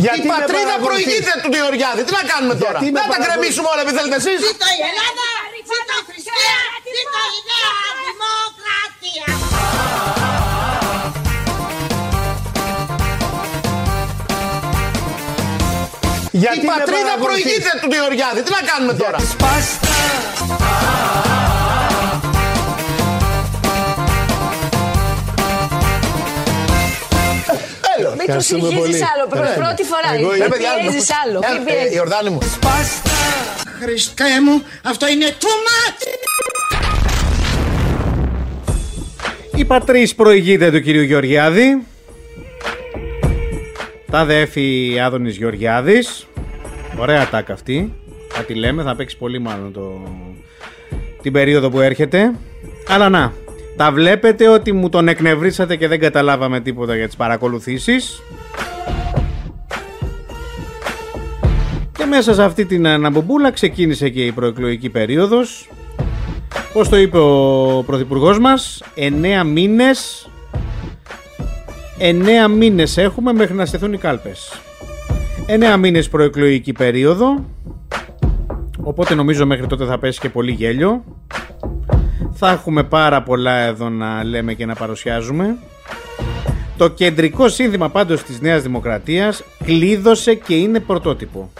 [0.02, 2.00] Γιατί η με πατρίδα παρακολουθείς; προηγείται του Γεωργιάδη.
[2.06, 4.38] Τι να κάνουμε τώρα; Γιατί με Δεν τα παρακολουθείς; γκρεμίσουμε όλα επειδή θέλετε εσείς.
[4.48, 5.28] Ζήτω η Ελλάδα,
[5.70, 6.58] ζήτω η θρησκεία,
[6.96, 7.76] ζήτω η νέα
[8.06, 9.26] δημοκρατία.
[16.42, 18.40] Γιατί η με πατρίδα παρακολουθείς; προηγείται του Γεωργιάδη.
[18.46, 19.18] Τι να κάνουμε τώρα;
[19.50, 21.43] Έλα.
[28.26, 29.24] Μην του συνεχίζεις άλλο.
[29.28, 30.08] Πρω- Πρώτη φορά.
[30.18, 30.44] Εγώ Μην είμαι.
[30.44, 31.38] Ρε, παιδιά, πιέζεις μου- άλλο.
[31.44, 31.96] Έλα, Μην ε, πιέζεις.
[31.96, 32.38] Ιορδάνη μου.
[33.82, 36.00] Χριστέ μου, αυτό είναι too much.
[39.56, 41.82] Η πατρίς προηγείται του κυρίου Γεωργιάδη.
[44.10, 46.26] Τα δέφει Άδωνης Γεωργιάδης.
[46.98, 47.92] Ωραία τάκα αυτή.
[48.32, 50.02] Θα τη λέμε, θα παίξει πολύ μάλλον το...
[51.22, 52.30] την περίοδο που έρχεται.
[52.88, 53.32] Αλλά να,
[53.76, 58.22] τα βλέπετε ότι μου τον εκνευρίσατε και δεν καταλάβαμε τίποτα για τις παρακολουθήσεις.
[61.92, 65.68] Και μέσα σε αυτή την αναμπομπούλα ξεκίνησε και η προεκλογική περίοδος.
[66.72, 70.28] Πώς το είπε ο Πρωθυπουργός μας, 9 μήνες
[71.98, 74.60] 9 μήνες έχουμε μέχρι να στεθούν οι κάλπες.
[75.46, 77.44] 9 μήνες προεκλογική περίοδο.
[78.82, 81.04] Οπότε νομίζω μέχρι τότε θα πέσει και πολύ γέλιο.
[82.32, 85.56] Θα έχουμε πάρα πολλά εδώ να λέμε και να παρουσιάζουμε.
[86.76, 91.50] Το κεντρικό σύνθημα πάντως της Νέας Δημοκρατίας κλείδωσε και είναι πρωτότυπο.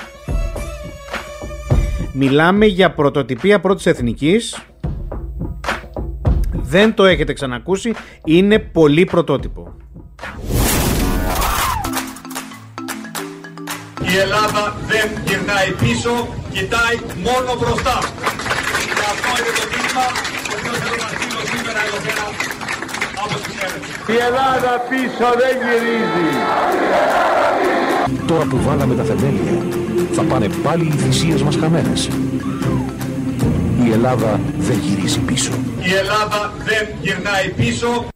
[2.13, 4.63] Μιλάμε για πρωτοτυπία πρώτης εθνικής.
[6.53, 7.95] Δεν το έχετε ξανακούσει.
[8.25, 9.75] Είναι πολύ πρωτότυπο.
[14.13, 17.99] Η Ελλάδα δεν γυρνάει πίσω, κοιτάει μόνο μπροστά.
[18.95, 20.07] Και αυτό είναι το μήνυμα
[20.49, 22.25] το οποίο θέλω να στείλω σήμερα εδώ πέρα
[23.25, 23.83] από τις μέρες.
[24.15, 26.29] Η Ελλάδα πίσω δεν γυρίζει.
[28.27, 29.57] Τώρα που βάλαμε τα θεμέλια,
[30.17, 32.09] θα πάνε πάλι οι θυσίες μας χαμένες.
[33.87, 35.53] Η Ελλάδα δεν γυρίζει πίσω.
[35.91, 38.07] Η Ελλάδα δεν γυρνάει πίσω.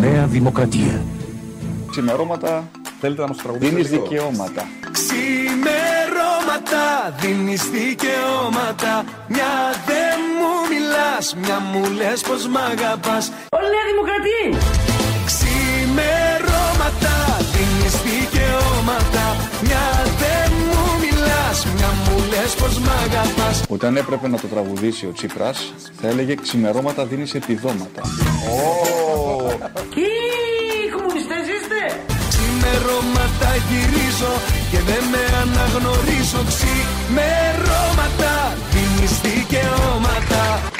[0.00, 1.02] Νέα Δημοκρατία.
[1.90, 2.68] Ξημερώματα
[3.00, 4.02] θέλετε να μας τραγουδήσετε Δίνεις λίγο.
[4.02, 4.62] δικαιώματα.
[5.06, 6.84] Ξημερώματα
[7.20, 9.54] δίνεις δικαιώματα Μια
[9.88, 13.24] δεν μου μιλάς, μια μου λες πως μ' αγαπάς
[13.56, 14.58] Όλη Νέα Δημοκρατία είναι.
[15.30, 17.14] Ξημερώματα
[17.52, 19.24] δίνεις δικαιώματα
[19.66, 19.86] Μια
[20.22, 25.12] δεν μου μιλάς, μια μου λες πως μ' αγαπάς Όταν έπρεπε να το τραγουδήσει ο
[25.12, 28.00] Τσίπρας, θα έλεγε ξημερώματα δίνεις επιδόματα.
[28.02, 29.03] Τι
[32.74, 34.32] Ξημερώματα γυρίζω
[34.70, 38.32] και δεν με αναγνωρίζω Ξημερώματα
[38.72, 40.72] δίνεις δικαιώματα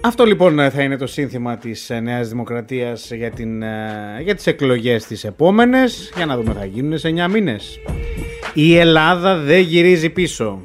[0.00, 4.46] Αυτό λοιπόν θα είναι το σύνθημα της ε, Νέας Δημοκρατίας για, την, ε, για τις
[4.46, 6.12] εκλογές τις επόμενες.
[6.16, 7.78] Για να δούμε θα γίνουν σε 9 μήνες.
[8.54, 10.60] Η Ελλάδα δεν γυρίζει πίσω.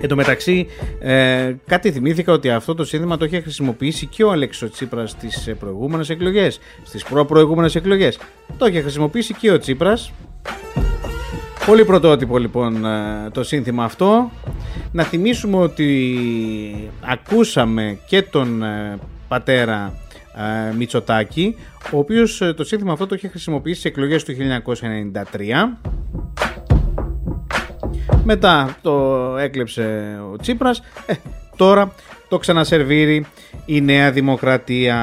[0.00, 0.66] Εν τω μεταξύ,
[1.00, 5.46] ε, κάτι θυμήθηκα ότι αυτό το σύνθημα το είχε χρησιμοποιήσει και ο Αλέξο Τσίπρας στις
[5.46, 8.18] ε, προηγούμενες εκλογές, στις προ-προηγούμενες εκλογές.
[8.58, 10.12] Το είχε χρησιμοποιήσει και ο Τσίπρας.
[11.66, 14.30] Πολύ πρωτότυπο λοιπόν ε, το σύνθημα αυτό.
[14.92, 19.94] Να θυμίσουμε ότι ακούσαμε και τον ε, πατέρα
[20.36, 21.56] ε, Μητσοτάκη,
[21.92, 25.90] ο οποίος ε, το σύνθημα αυτό το είχε χρησιμοποιήσει σε εκλογές του 1993.
[28.24, 30.82] Μετά το έκλεψε ο Τσίπρας.
[31.06, 31.14] Ε,
[31.56, 31.92] τώρα
[32.28, 33.26] το ξανασερβίρει
[33.64, 34.98] η Νέα Δημοκρατία.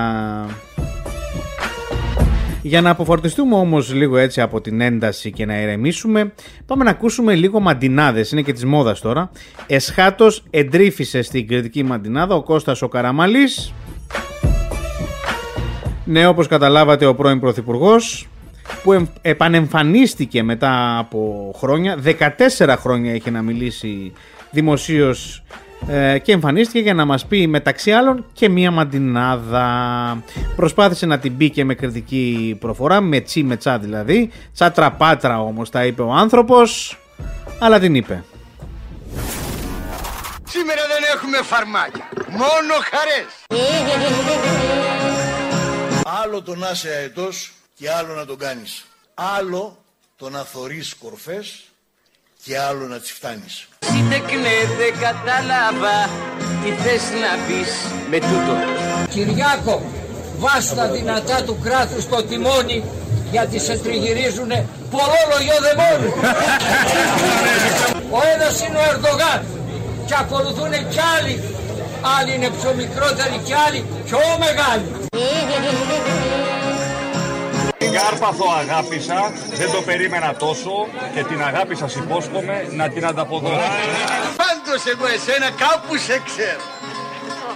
[2.61, 6.33] Για να αποφορτιστούμε όμως λίγο έτσι από την ένταση και να ηρεμήσουμε,
[6.65, 9.31] πάμε να ακούσουμε λίγο μαντινάδες, είναι και της μόδας τώρα.
[9.67, 13.73] Εσχάτως εντρίφησε στην κριτική μαντινάδα ο Κώστας ο Καραμαλής.
[16.05, 18.27] Ναι, όπως καταλάβατε ο πρώην Πρωθυπουργός,
[18.83, 21.97] που εμ- επανεμφανίστηκε μετά από χρόνια,
[22.57, 24.13] 14 χρόνια είχε να μιλήσει
[24.51, 25.43] δημοσίως
[25.87, 29.67] ε, και εμφανίστηκε για να μας πει μεταξύ άλλων και μία μαντινάδα.
[30.55, 35.41] Προσπάθησε να την πει και με κριτική προφορά, με τσι με τσα δηλαδή, τσάτρα πάτρα
[35.41, 36.99] όμως τα είπε ο άνθρωπος,
[37.59, 38.23] αλλά την είπε.
[40.49, 43.25] Σήμερα δεν έχουμε φαρμάκια, μόνο χαρές.
[46.23, 48.85] Άλλο το να είσαι αετός και άλλο να τον κάνεις.
[49.13, 49.77] Άλλο
[50.17, 51.63] το να θωρείς κορφές
[52.43, 53.67] και άλλο να τις φτάνεις.
[53.79, 56.09] Σύντεκνε δεν κατάλαβα
[56.63, 57.69] τι θες να πεις
[58.09, 58.55] με τούτο.
[59.09, 59.81] Κυριάκο,
[60.37, 62.83] βάσ' τα δυνατά του κράτους στο τιμόνι
[63.31, 66.13] γιατί σε τριγυρίζουνε πολλόλογιο δαιμόνι.
[68.17, 69.45] ο ένας είναι ο Ερντογάν
[70.05, 71.43] και ακολουθούν κι άλλοι.
[72.19, 74.91] Άλλοι είναι πιο μικρότεροι κι άλλοι πιο μεγάλοι.
[77.77, 79.19] Την Κάρπαθο αγάπησα,
[79.59, 80.73] δεν το περίμενα τόσο
[81.13, 83.71] και την αγάπη σας υπόσχομαι να την ανταποδώσω.
[84.41, 86.63] Πάντως εγώ εσένα κάπου σε ξέρω.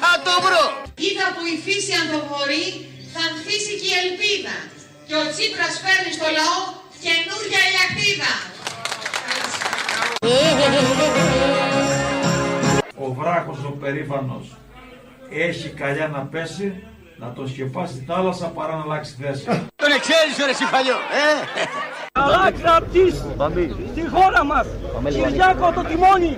[0.03, 0.65] Θα το βρω.
[1.05, 2.65] Είδα που η φύση ανθοφορεί,
[3.13, 4.55] θα ανθίσει και η ελπίδα.
[5.07, 6.59] Και ο Τσίπρας φέρνει στο λαό
[7.05, 8.31] καινούργια ηλιακτίδα.
[13.05, 14.45] Ο βράχος ο περήφανος
[15.29, 16.83] έχει καλιά να πέσει,
[17.21, 19.45] να τον σκεπάσεις τη θάλασσα παρά να αλλάξει θέση.
[19.75, 21.29] Τον εξαίρεις ρε Σιφαλιό, ε.
[22.11, 23.15] Καλά κρατής
[23.91, 24.65] στη χώρα μας.
[25.03, 26.37] Κυριάκο το τιμόνι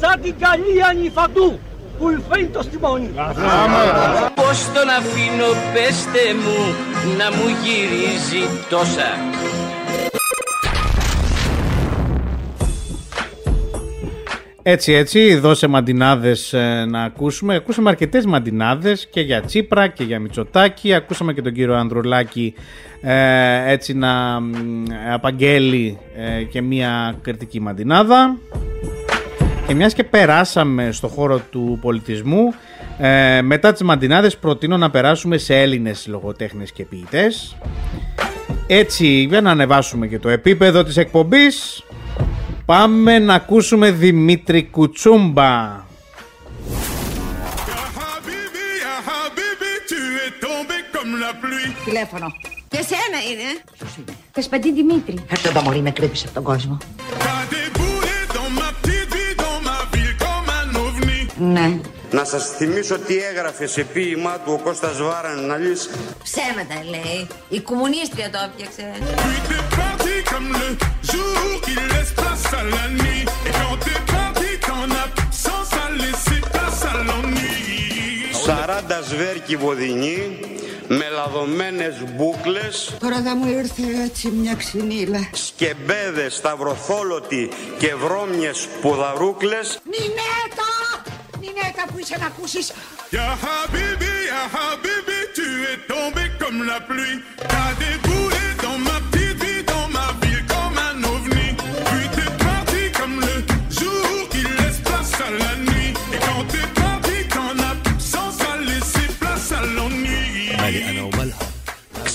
[0.00, 1.58] σαν την καλή ανηφαντού
[1.98, 3.10] που υφαίνει το τιμόνι.
[4.34, 6.58] Πώς τον αφήνω πέστε μου
[7.18, 9.10] να μου γυρίζει τόσα.
[14.68, 17.54] Έτσι έτσι, δώσε μαντινάδες ε, να ακούσουμε.
[17.54, 20.94] Ακούσαμε αρκετές μαντινάδες και για Τσίπρα και για Μητσοτάκη.
[20.94, 22.54] Ακούσαμε και τον κύριο Ανδρουλάκη
[23.00, 28.36] ε, έτσι να μ, απαγγέλει ε, και μια κριτική μαντινάδα.
[29.66, 32.54] Και μιας και περάσαμε στο χώρο του πολιτισμού,
[32.98, 37.56] ε, μετά τις μαντινάδες προτείνω να περάσουμε σε Έλληνες λογοτέχνες και ποιητές.
[38.66, 41.84] Έτσι, για να ανεβάσουμε και το επίπεδο της εκπομπής,
[42.66, 45.84] πάμε να ακούσουμε Δημήτρη Κουτσούμπα.
[51.84, 52.26] Τηλέφωνο.
[52.68, 53.60] Και σένα είναι.
[54.32, 55.24] Πεσπαντή Δημήτρη.
[55.30, 56.78] Έρθω εδώ μωρή με κρύβεις από τον κόσμο.
[61.38, 61.78] Ναι.
[62.10, 65.90] Να σας θυμίσω τι έγραφε σε ποίημά του ο Κώστας Βάραναλης.
[66.22, 67.26] Ψέματα λέει.
[67.48, 68.92] Η κομμουνίστρια το έφτιαξε.
[78.44, 80.38] Σαράντα σβέρκι βοδινή,
[80.88, 85.28] με λαδωμένες μπούκλες, Τώρα θα μου ήρθε έτσι μια ξυνήλα.
[85.32, 90.70] σκεμπέδες σταυροθόλωτοι και βρώμιες πουδαρούκλες, Νινέτα!
[91.40, 92.72] Νινέτα που είσαι να ακούσεις.
[93.18, 97.18] Ya Habibi, ya Habibi, tu es tombé comme la pluie.
[97.50, 98.25] T'as déboulé dans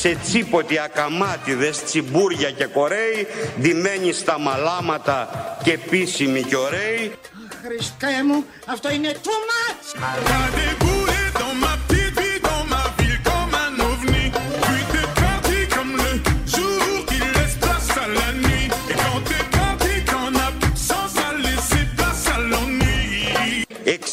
[0.01, 3.27] ξετσίποτοι ακαμάτιδες, τσιμπούρια και κορέοι,
[3.59, 5.29] ντυμένοι στα μαλάματα
[5.63, 7.11] και επίσημοι και ωραίοι,
[7.63, 10.80] Χριστέ μου, αυτό είναι too much.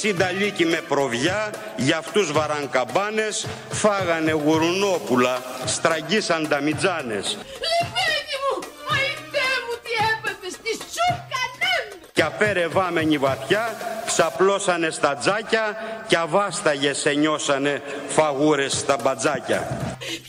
[0.04, 0.28] L'ennui.
[0.28, 7.36] 60 λύκοι με προβιά, για αυτούς βαρανκαμπάνες, φάγανε γουρουνόπουλα, στραγγίσαν τα μιτζάνες.
[7.36, 12.00] Λιπέκι μου, μαϊτέ μου τι έπαθες, τι σου κανέν.
[12.12, 13.76] Κι απέρευάμενοι βαθιά,
[14.17, 15.75] ξαπλώσανε στα τζάκια
[16.07, 19.59] κι αβάσταγες σε νιώσανε φαγούρες στα μπατζάκια.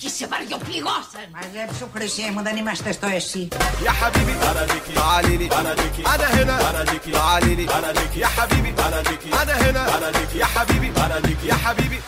[0.01, 1.27] Ποιοι σε βαριοπληγώσαν.
[1.37, 3.49] Μαζέψου χρυσή μου, δεν είμαστε στο εσύ.
[3.85, 7.91] يا حبيبي انا ليكي تعالي لي انا ليكي انا هنا انا ليكي تعالي لي انا
[7.99, 12.01] ليكي يا حبيبي انا ليكي انا هنا انا ليكي يا حبيبي انا ليكي يا حبيبي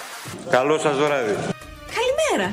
[0.50, 1.36] Καλό σας βράδυ.
[1.96, 2.48] Καλημέρα.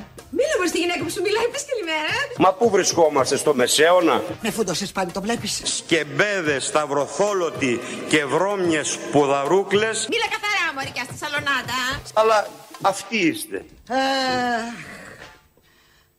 [0.48, 2.12] Μίλα μας στη γυναίκα που σου μιλάει, πες καλημέρα.
[2.38, 5.60] Μα πού βρισκόμαστε στο Μεσαίωνα; Με φούντωσες πάλι, το βλέπεις.
[5.64, 10.06] Σκεμπέδες, σταυροθόλωτοι και βρώμιες πουδαρούκλες.
[10.10, 12.00] Μίλα καθαρά, μωρικιά, στη σαλονάτα.
[12.12, 12.46] Αλλά
[12.80, 13.64] αυτοί είστε.
[13.88, 13.94] Ε,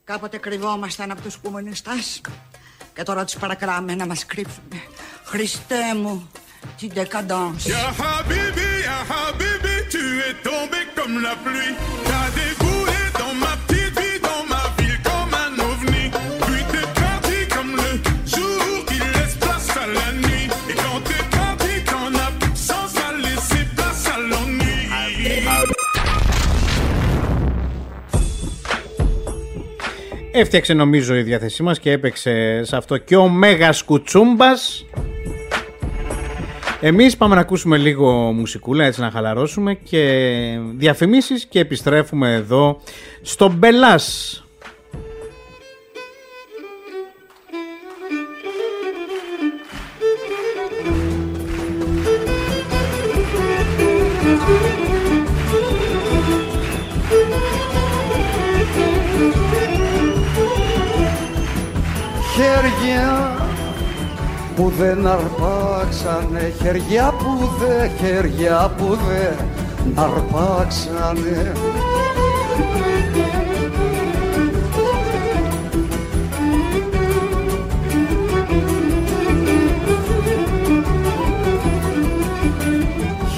[0.04, 2.22] κάποτε κρυβόμασταν από τους κομμουνιστάς
[2.96, 4.64] και τώρα τους παρακράμε να μας κρύψουν.
[5.24, 6.30] Χριστέ μου,
[6.78, 7.64] την decadence.
[7.74, 11.74] Ya Habibi, ya Habibi, tu es tombé comme la pluie.
[12.08, 12.99] T'as déboulé
[30.40, 34.86] Έφτιαξε νομίζω η διάθεσή μας και έπαιξε σε αυτό και ο Μέγας Κουτσούμπας.
[36.82, 42.82] Εμείς πάμε να ακούσουμε λίγο μουσικούλα έτσι να χαλαρώσουμε και διαφημίσεις και επιστρέφουμε εδώ
[43.22, 44.44] στο Μπελάς.
[64.60, 69.46] Που δεν αρπάξανε, χέρια που δε, χέρια που δεν
[69.96, 71.52] αρπάξανε.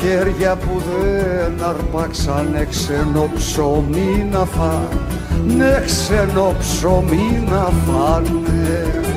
[0.01, 4.88] Χέρια που δεν αρπάξανε ξένο ψωμί να φάνε,
[5.47, 9.11] ναι ξένο ψωμί να φάνε.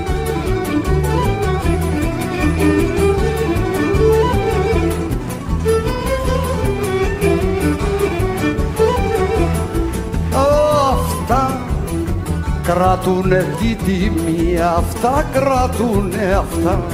[12.65, 16.85] Κρατούνε τη τιμή, αυτά κρατούνε, αυτά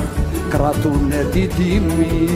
[0.49, 2.29] κρατούνε τη τιμή.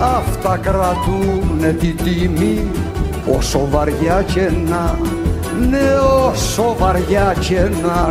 [0.00, 2.66] Αυτά κρατούνε τη τιμή
[3.36, 4.98] όσο βαριά και να
[5.68, 5.98] ναι
[6.28, 8.10] όσο βαριά και να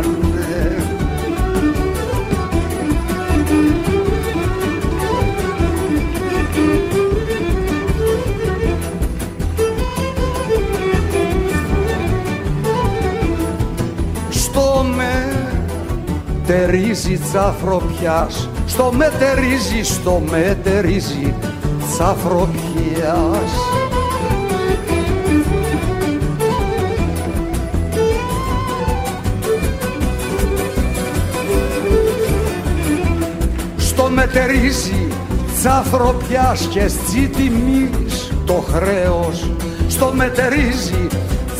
[16.48, 21.34] μετερίζει τσαφροπιάς στο μετερίζει, στο μετερίζει
[21.90, 23.52] τσαφροπιάς.
[33.76, 35.08] Στο μετερίζει
[35.54, 39.50] τσαφροπιάς και στη τιμής το χρέος.
[39.88, 41.06] Στο μετερίζει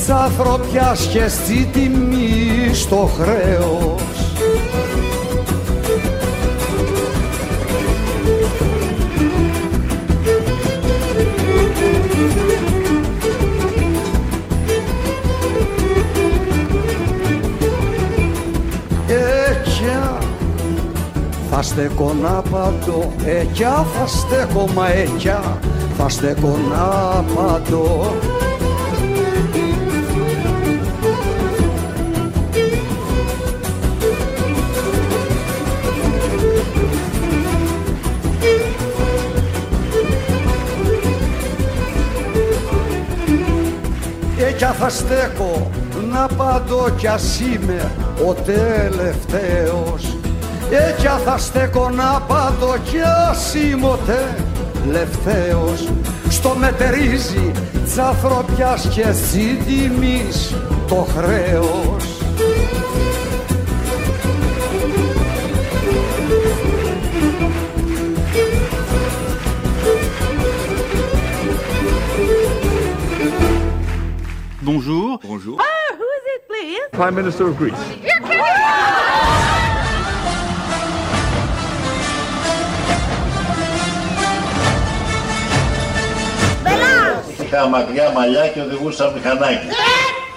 [0.02, 4.07] τσαφροπιάς και στη τιμής το χρέος
[21.78, 25.58] στέκω να πατώ εκιά θα στέκω μα εκιά
[25.98, 28.14] θα στέκω να πατώ
[44.48, 45.70] Εκιά θα στέκω
[46.12, 47.92] να πατώ κι ας είμαι
[48.28, 50.17] ο τελευταίος
[50.70, 53.00] Εκιά θα στέκω να πατώ κι
[53.30, 53.98] ας είμαι ο
[54.86, 55.88] τελευταίος
[56.28, 57.50] Στο μετερίζει
[57.84, 60.54] της ανθρωπιάς και ζητημής
[60.88, 62.22] το χρέος
[74.68, 75.18] Bonjour.
[75.22, 75.56] Bonjour.
[75.58, 76.82] Oh, who is it, please?
[76.92, 78.07] Prime Minister of Greece.
[87.50, 89.66] Είχα μακριά μαλλιά και οδηγούσα μηχανάκι.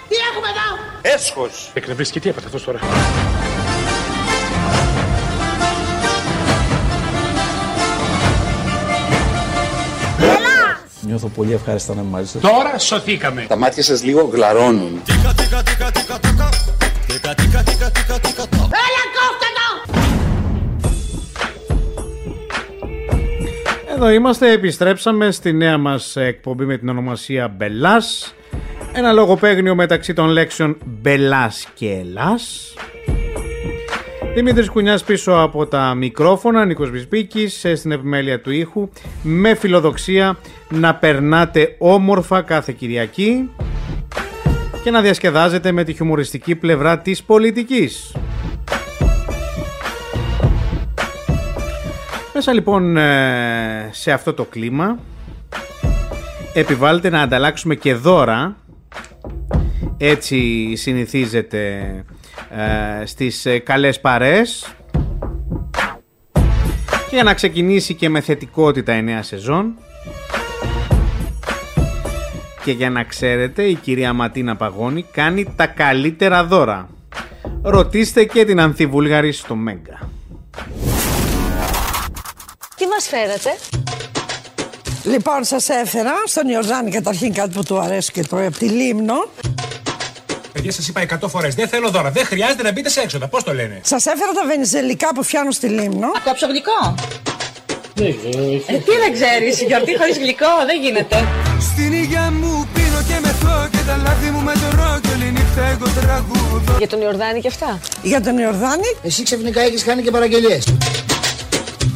[0.07, 1.15] Τι έχουμε εδώ!
[1.15, 1.71] Έσχος.
[1.73, 2.79] Εκνευρής και τι έπαθε αυτός τώρα;
[11.01, 12.41] Νιώθω πολύ ευχάριστα να είμαι μαζί σας.
[12.41, 13.45] Τώρα σωθήκαμε.
[13.47, 15.01] Τα μάτια σας λίγο γλαρώνουν.
[15.09, 15.33] Έλα,
[24.03, 28.35] Εδώ είμαστε, επιστρέψαμε στη νέα μας εκπομπή με την ονομασία Μπελάς.
[28.93, 32.73] Ένα λογοπαίγνιο μεταξύ των λέξεων Μπελάς και Ελλάς.
[34.33, 38.89] Δημήτρης Κουνιάς πίσω από τα μικρόφωνα, Νίκος Βυσπίκης ε, στην επιμέλεια του ήχου
[39.23, 40.37] με φιλοδοξία
[40.69, 43.49] να περνάτε όμορφα κάθε Κυριακή
[44.83, 48.15] και να διασκεδάζετε με τη χιουμοριστική πλευρά της πολιτικής.
[52.43, 54.99] Μέσα λοιπόν ε, σε αυτό το κλίμα
[56.53, 58.55] επιβάλλεται να ανταλλάξουμε και δώρα
[59.97, 61.79] έτσι συνηθίζεται
[62.49, 64.75] ε, στις ε, καλές παρές
[67.09, 69.73] και για να ξεκινήσει και με θετικότητα η νέα σεζόν
[72.63, 76.89] και για να ξέρετε η κυρία Ματίνα Παγώνη κάνει τα καλύτερα δώρα.
[77.61, 80.09] Ρωτήστε και την Ανθιβούλγαρη στο Μέγκα.
[82.81, 83.57] Τι μας φέρατε;
[85.03, 89.29] Λοιπόν, σας έφερα στον Ιορδάνη καταρχήν κάτι που του αρέσει και τρώει από τη Λίμνο.
[90.51, 93.43] Παιδιά σας είπα 100 φορές, δεν θέλω δώρα, δεν χρειάζεται να μπείτε σε έξοδα, πώς
[93.43, 96.07] το λένε; Σας έφερα τα βενιζελικά που φτιάχνω στη Λίμνο.
[96.23, 96.95] Κόψω γλυκό.
[98.67, 101.27] Ε, τι δεν ξέρεις, γιορτή χωρίς γλυκό, δεν γίνεται.
[101.59, 105.85] Στην υγειά μου πίνω και μεθώ και τα λάθη μου μετρώ και όλη νύχτα εγώ
[106.01, 107.79] τραγουδώ Για τον Ιορδάνη και αυτά.
[108.01, 108.95] Για τον Ιορδάνη.
[109.03, 110.63] Εσύ ξαφνικά έχεις κάνει και παραγγελίες.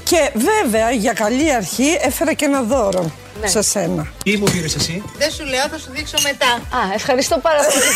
[0.09, 3.47] Και βέβαια για καλή αρχή έφερα και ένα δώρο Ναι.
[3.47, 4.07] σε σένα.
[4.23, 6.51] Τι μου πήρες εσύ; Δεν σου λέω, θα σου δείξω μετά.
[6.79, 7.91] Α, ευχαριστώ πάρα πολύ.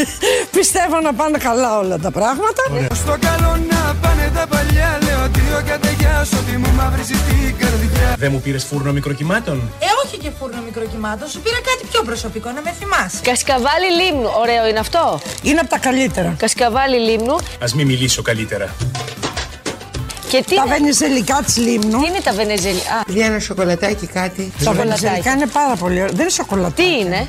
[0.58, 2.62] Πιστεύω να πάνε καλά όλα τα πράγματα.
[2.94, 8.32] Στο καλό να πάνε τα παλιά Λέω δύο καταγιά Ότι μου μαυρίζει την καρδιά Δεν
[8.32, 12.60] μου πήρες φούρνο μικροκυμάτων; Ε, όχι και φούρνο μικροκυμάτων, σου πήρα κάτι πιο προσωπικό να
[12.60, 13.18] με θυμάσαι.
[13.22, 16.34] Κασκαβάλι λίμνου, ωραίο είναι αυτό; Είναι από τα καλύτερα.
[16.38, 17.36] Κασκαβάλι λίμνου.
[17.62, 18.74] Ας μην μιλήσω καλύτερα.
[20.32, 22.00] Και τι Τα είναι- βενιζελικά της Λίμνου.
[22.00, 24.52] Τι είναι τα βενεζελικά; Α, Για ένα σοκολατάκι κάτι.
[24.64, 26.12] Τα βενιζελικά είναι πάρα πολύ ωραία.
[26.12, 26.82] Δεν είναι σοκολατάκι.
[26.82, 27.28] τι είναι;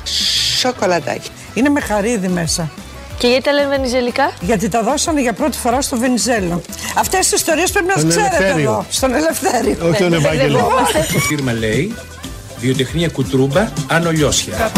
[0.60, 1.30] Σοκολατάκι.
[1.54, 2.70] Είναι με χαρίδι μέσα.
[3.18, 4.32] Και γιατί τα λένε βενιζελικά.
[4.40, 6.62] Γιατί τα δώσανε για πρώτη φορά στο Βενιζέλο.
[6.98, 8.70] Αυτές τις ιστορίες πρέπει να τις Στον ξέρετε Ελευθέριο.
[8.70, 8.84] εδώ.
[8.90, 9.76] Στον Ελευθέριο.
[9.90, 10.58] Όχι τον Ναι, Ευάγγελο.
[10.58, 10.98] μπερδευόμαστε.
[11.16, 11.94] Η φίρμα λέει
[12.58, 14.70] βιοτεχνία κουτρούμπα ανολιώσια.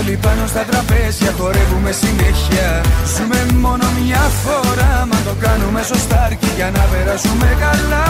[0.00, 2.84] Όλοι πάνω στα τραπέζια χορεύουμε συνέχεια
[3.16, 8.04] Ζούμε μόνο μια φορά Μα το κάνουμε σωστά αρκεί για να περάσουμε καλά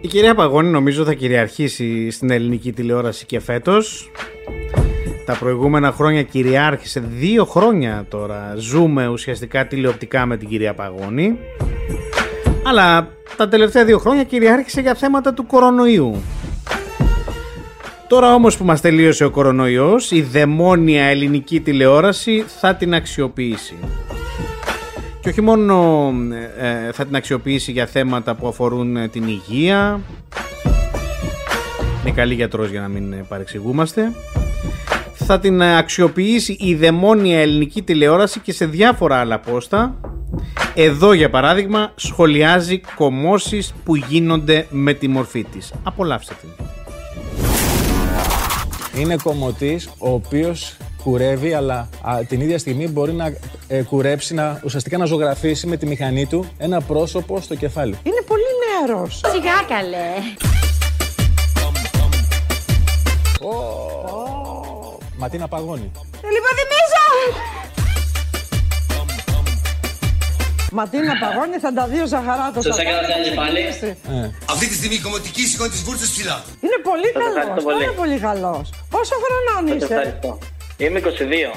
[0.00, 4.10] Η κυρία Παγώνη νομίζω θα κυριαρχήσει στην ελληνική τηλεόραση και φέτος.
[5.26, 11.38] Τα προηγούμενα χρόνια κυριάρχησε, δύο χρόνια τώρα ζούμε ουσιαστικά τηλεοπτικά με την κυρία Παγώνη.
[12.64, 16.22] Αλλά τα τελευταία δύο χρόνια κυριάρχησε για θέματα του κορονοϊού.
[18.08, 23.74] Τώρα όμως που μας τελείωσε ο κορονοϊός, η δαιμόνια ελληνική τηλεόραση θα την αξιοποιήσει.
[25.20, 26.08] Και όχι μόνο
[26.58, 30.00] ε, θα την αξιοποιήσει για θέματα που αφορούν ε, την υγεία.
[32.02, 34.12] Είναι καλή γιατρός για να μην ε, παρεξηγούμαστε.
[35.14, 40.00] Θα την ε, αξιοποιήσει η δαιμόνια ελληνική τηλεόραση και σε διάφορα άλλα πόστα.
[40.74, 45.72] Εδώ για παράδειγμα σχολιάζει κομμώσεις που γίνονται με τη μορφή της.
[45.82, 46.77] Απολαύστε την.
[48.98, 53.32] Είναι κομμωτής ο οποίος κουρεύει, αλλά α, την ίδια στιγμή μπορεί να
[53.68, 57.98] ε, κουρέψει, να, ουσιαστικά να ζωγραφίσει με τη μηχανή του ένα πρόσωπο στο κεφάλι.
[58.02, 58.42] Είναι πολύ
[58.86, 59.20] νεαρός.
[59.32, 60.12] Σιγά καλέ.
[65.18, 65.90] Ματίνα Παγώνη.
[66.22, 66.52] Λοιπόν,
[70.68, 70.76] θυμίζω!
[70.78, 72.64] Ματίνα Παγώνη θα τα δύο ζαχαράτος.
[72.64, 73.60] Σας έκανα κάνει πάλι.
[74.54, 76.36] Αυτή τη στιγμή η κομμωτική σηκώνει τις βούρτσες ψηλά.
[76.64, 77.84] Είναι πολύ Σας ευχαριστώ καλός, πολύ.
[77.84, 78.64] πάρα πολύ καλός.
[78.94, 80.38] Πόσο χρονών Σας είσαι; ευχαριστώ.
[80.76, 81.52] Είμαι 22.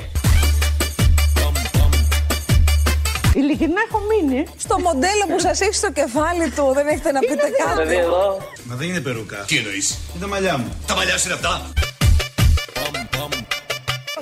[3.39, 4.41] Ειλικρινά έχω μείνει.
[4.65, 7.71] Στο μοντέλο που σας έχει στο κεφάλι του δεν έχετε να πείτε κάτι.
[7.71, 8.25] Δηλαδή εδώ.
[8.67, 9.37] Μα δεν είναι περούκα.
[9.49, 10.69] Τι εννοείς; Είναι τα μαλλιά μου.
[10.87, 11.53] Τα μαλλιά σου είναι αυτά.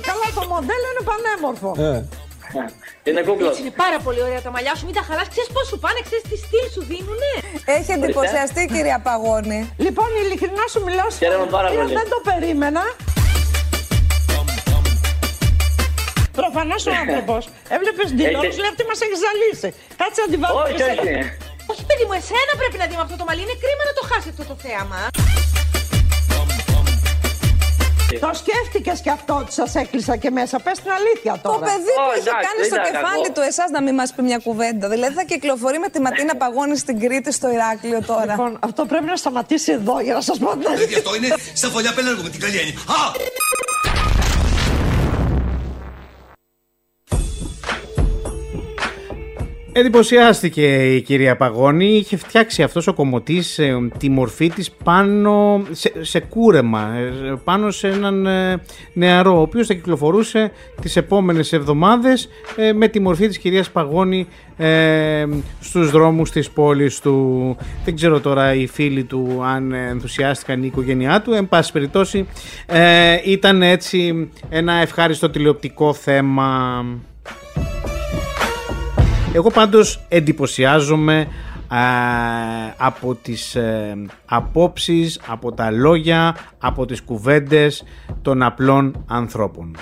[0.10, 1.72] Καλά, το μοντέλο είναι πανέμορφο.
[3.08, 3.50] Είναι κούκλος.
[3.50, 4.86] Έτσι είναι πάρα πολύ ωραία τα μαλλιά σου.
[4.88, 5.28] Μην τα χαλάς.
[5.34, 7.32] Ξέρεις πώς σου πάνε, ξέρεις τι στυλ σου δίνουνε;
[7.78, 9.60] Έχει εντυπωσιαστεί κυρία Παγώνη.
[9.86, 11.10] Λοιπόν, ειλικρινά σου μιλάω.
[11.22, 11.94] Χαίρομαι πάρα είναι, πολύ.
[12.00, 12.84] Δεν το περίμενα.
[16.42, 17.42] Προφανώς ο άνθρωπος
[17.76, 19.70] έβλεπες την τηλεόραση, λέει αυτή μας έχεις ζαλίσει.
[20.02, 20.56] Κάτσε να την βάλω.
[20.64, 21.12] Όχι, όχι.
[21.72, 23.42] Όχι παιδί μου, εσένα πρέπει να δει με αυτό το μαλλί.
[23.46, 25.02] Είναι κρίμα να το χάσει αυτό το θέαμα.
[28.26, 30.60] Το σκέφτηκες και αυτό ότι σας έκλεισα και μέσα.
[30.60, 31.66] Πες την αλήθεια Το τώρα.
[31.66, 33.34] παιδί που Ω, έχει εντάξει, κάνει δεν στο ήταν κεφάλι κακό.
[33.36, 34.86] του εσάς να μην μας πει μια κουβέντα.
[34.90, 38.26] Δηλαδή θα κυκλοφορεί με τη Ματίνα Παγώνη στην Κρήτη στο Ηράκλειο τώρα.
[38.36, 40.98] Λοιπόν, αυτό πρέπει να σταματήσει εδώ για να σας πω την Δηλαδή αλήθεια.
[40.98, 42.78] αυτό είναι σαν φωλιά πέλαργο με την καλή έννοια.
[42.98, 43.02] Α!
[49.72, 55.92] Εντυπωσιάστηκε η κυρία Παγώνη, είχε φτιάξει αυτός ο κομμωτής ε, τη μορφή της πάνω σε,
[56.02, 58.62] σε κούρεμα, ε, πάνω σε έναν ε,
[58.94, 60.52] νεαρό, ο οποίος θα κυκλοφορούσε
[60.82, 65.26] τις επόμενες εβδομάδες ε, με τη μορφή της κυρίας Παγώνη ε,
[65.60, 67.58] στους δρόμους της πόλης του.
[67.86, 72.28] Δεν ξέρω τώρα οι φίλοι του αν ενθουσιάστηκαν η οικογένειά του, εν πάση περιπτώσει
[72.66, 76.86] ε, ήταν έτσι ένα ευχάριστο τηλεοπτικό θέμα.
[79.34, 81.28] Εγώ πάντως εντυπωσιάζομαι
[81.68, 81.80] α,
[82.78, 87.84] από τις ε, απόψεις, από τα λόγια, από τις κουβέντες
[88.22, 89.76] των απλών ανθρώπων.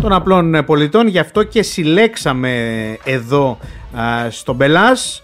[0.00, 2.52] Των απλών ε, πολιτών, γι' αυτό και συλλέξαμε
[3.04, 3.58] εδώ
[3.98, 5.22] α, στον Πελάς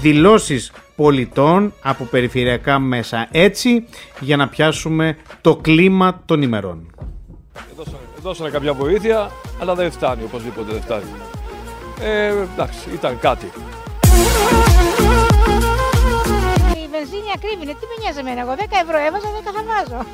[0.00, 3.84] δηλώσεις πολιτών από περιφερειακά μέσα έτσι
[4.20, 6.90] για να πιάσουμε το κλίμα των ημερών.
[7.76, 11.04] Δώσανε, δώσανε κάποια βοήθεια, αλλά δεν φτάνει, οπωσδήποτε δεν φτάνει.
[12.00, 13.52] Ε, εντάξει, ήταν κάτι.
[16.74, 17.72] Η βενζίνη ακρίβεινε.
[17.72, 18.40] Τι με νοιάζει εμένα.
[18.40, 20.06] Εγώ 10 ευρώ έβαζα, 10 θα βάζω.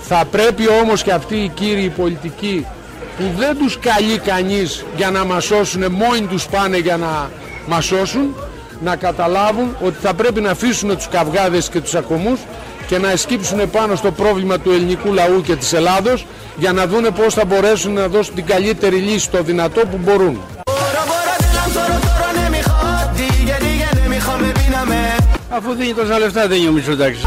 [0.00, 2.66] Θα πρέπει όμως και αυτοί οι κύριοι πολιτικοί
[3.16, 7.30] που δεν τους καλεί κανείς για να μας σώσουν, μόνοι τους πάνε για να
[7.66, 8.34] μας σώσουν,
[8.80, 12.40] να καταλάβουν ότι θα πρέπει να αφήσουν τους καυγάδες και τους ακομούς
[12.90, 16.26] και να εσκύψουν πάνω στο πρόβλημα του ελληνικού λαού και της Ελλάδος
[16.56, 20.40] για να δούνε πώς θα μπορέσουν να δώσουν την καλύτερη λύση το δυνατό που μπορούν.
[25.48, 27.24] Αφού δίνει τόσα λεφτά δεν είναι ο Μητσοτάκης.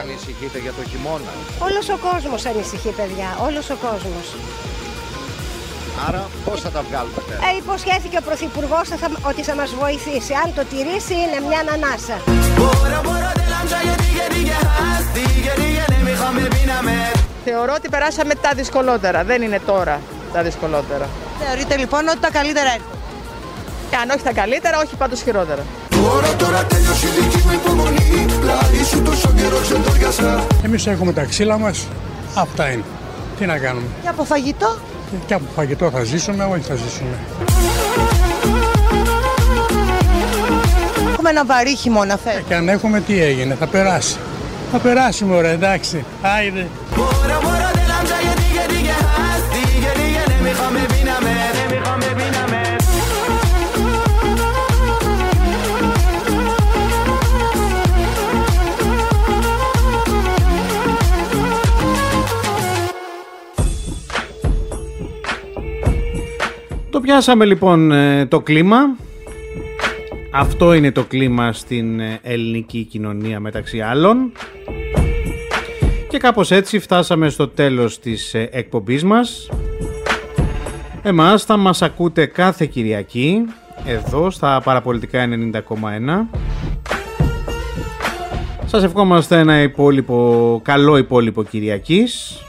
[0.00, 1.30] Ανησυχείτε για το χειμώνα.
[1.58, 3.38] Όλος ο κόσμος ανησυχεί, παιδιά.
[3.46, 4.26] Όλος ο κόσμος.
[6.08, 7.40] Άρα πώς θα τα βγάλουμε πέρα.
[7.48, 8.86] Ε, υποσχέθηκε ο Πρωθυπουργός
[9.30, 10.32] ότι θα μας βοηθήσει.
[10.42, 12.16] Αν το τηρήσει, είναι μια ανανάσα.
[17.44, 19.24] Θεωρώ ότι περάσαμε τα δυσκολότερα.
[19.24, 20.00] Δεν είναι τώρα
[20.32, 21.08] τα δυσκολότερα.
[21.40, 22.96] Θεωρείτε λοιπόν ότι τα καλύτερα έρχονται.
[23.90, 25.62] Και αν όχι τα καλύτερα, όχι πάντως χειρότερα.
[25.90, 31.24] Τώρα τώρα τέλειωσε η δική μου υπομονή Πλάι σου τόσο καιρό ξεντόριασα Εμείς έχουμε τα
[31.24, 31.86] ξύλα μας,
[32.34, 32.84] αυτά είναι.
[33.38, 34.76] Τι να κάνουμε; Και από φαγητό.
[35.26, 37.18] Και από φαγητό θα ζήσουμε, όχι θα ζήσουμε.
[41.12, 42.42] Έχουμε ένα βαρύ χειμώνα φέτος.
[42.48, 44.16] Και αν έχουμε τι έγινε, θα περάσει.
[44.72, 46.04] Θα περάσει μωρέ, εντάξει.
[46.22, 46.68] Άιδε.
[67.02, 68.76] Πιάσαμε λοιπόν ε, το κλίμα.
[70.32, 74.32] Αυτό είναι το κλίμα στην ε, ελληνική κοινωνία μεταξύ άλλων.
[76.08, 79.50] Και κάπως έτσι φτάσαμε στο τέλος της ε, εκπομπής μας.
[81.02, 83.44] Εμάς θα μας ακούτε κάθε Κυριακή
[83.86, 85.60] εδώ στα παραπολιτικά 90,1.
[88.64, 92.42] Σας ευχόμαστε ένα υπόλοιπο, καλό υπόλοιπο Κυριακής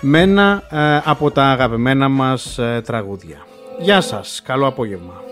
[0.00, 3.46] μένα ε, από τα αγαπημένα μας ε, τραγούδια.
[3.80, 5.22] Γεια σας, καλό απόγευμα.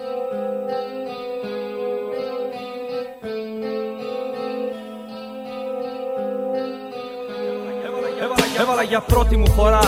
[8.60, 9.80] Έβαλα για πρώτη μου φορά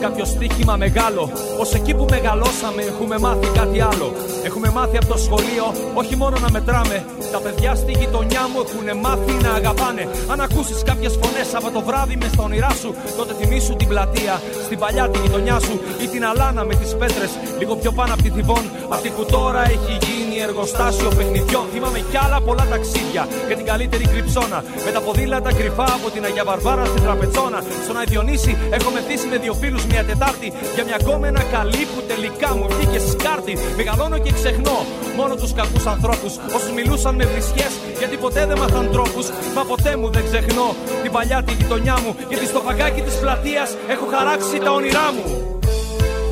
[0.00, 1.30] κάποιο στοίχημα μεγάλο.
[1.58, 4.08] Πω εκεί που μεγαλώσαμε έχουμε μάθει κάτι άλλο.
[4.44, 7.04] Έχουμε μάθει από το σχολείο όχι μόνο να μετράμε.
[7.32, 10.08] Τα παιδιά στη γειτονιά μου έχουν μάθει να αγαπάνε.
[10.32, 14.34] Αν ακούσεις κάποιες φωνές από το βράδυ μες στα όνειρά σου, τότε θυμίσου την πλατεία
[14.64, 18.22] στην παλιά τη γειτονιά σου ή την αλάνα με τις πέτρες λίγο πιο πάνω από
[18.22, 18.64] τη θυβόν.
[18.88, 21.64] Αυτή που τώρα έχει γίνει εργοστάσιο παιχνιδιών.
[21.72, 24.58] Θυμάμαι κι άλλα πολλά ταξίδια για την καλύτερη κρυψώνα.
[24.84, 27.58] Με τα ποδήλατα κρυφά από την Αγία Βαρβάρα στην Τραπετσόνα.
[27.84, 32.48] Στον Αϊδιονύση έχω μεθύσει με δύο φίλους μια Τετάρτη για μια γκόμενα καλή που τελικά
[32.56, 33.54] μου βγήκε σκάρτη.
[33.78, 34.78] Μεγαλώνω και ξεχνώ
[35.18, 36.32] μόνο τους κακούς ανθρώπους.
[36.56, 37.66] Όσους μιλούσαν με βρισιέ
[37.98, 39.26] γιατί ποτέ δεν μάθαν τρόπους.
[39.54, 40.68] Μα ποτέ μου δεν ξεχνώ
[41.02, 42.10] την παλιά τη γειτονιά μου.
[42.28, 45.24] Γιατί στο παγκάκι της πλατείας έχω χαράξει τα όνειρά μου.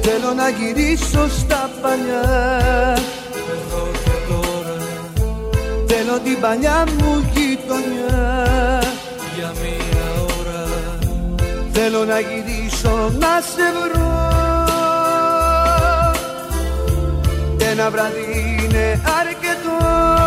[0.06, 3.13] Θέλω να γυρίσω στα παλιά
[6.14, 8.82] Θέλω την παλιά μου γειτονιά.
[9.36, 10.06] Για μία
[10.38, 10.68] ώρα
[11.72, 14.12] Θέλω να γυρίσω να σε βρω.
[17.70, 20.23] Ένα βράδυ είναι αρκετό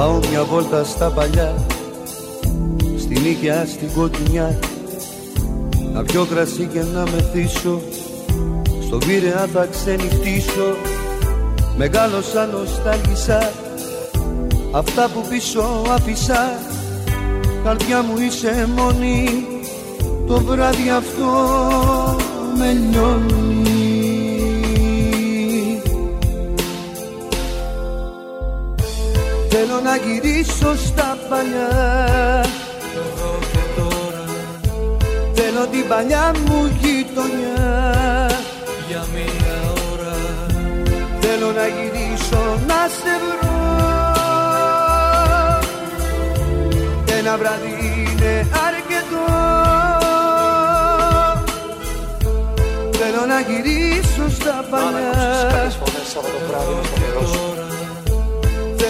[0.00, 1.54] Πάω μια βόλτα στα παλιά
[2.98, 4.58] Στην οίκια, στην κοκκινιά
[5.92, 7.80] Να πιω κρασί και να μεθύσω
[8.86, 10.76] Στο Πειραιά θα ξενυχτήσω.
[11.76, 13.52] Μεγάλωσα νοστάλγησα
[14.72, 16.58] Αυτά που πίσω άφησα.
[17.64, 19.46] Καρδιά μου είσαι μόνη
[20.26, 21.26] Το βράδυ αυτό
[22.56, 23.89] με λιώνει
[29.90, 31.68] να γυρίσω στα παλιά.
[33.00, 34.24] Εδώ και τώρα
[35.34, 38.30] Θέλω την παλιά μου γειτονιά.
[38.88, 39.56] Για μία
[39.92, 40.16] ώρα.
[41.20, 43.58] Θέλω να γυρίσω να σε βρω.
[47.18, 49.24] Ένα βράδυ είναι αρκετό.
[52.90, 55.30] Θέλω να γυρίσω στα παλιά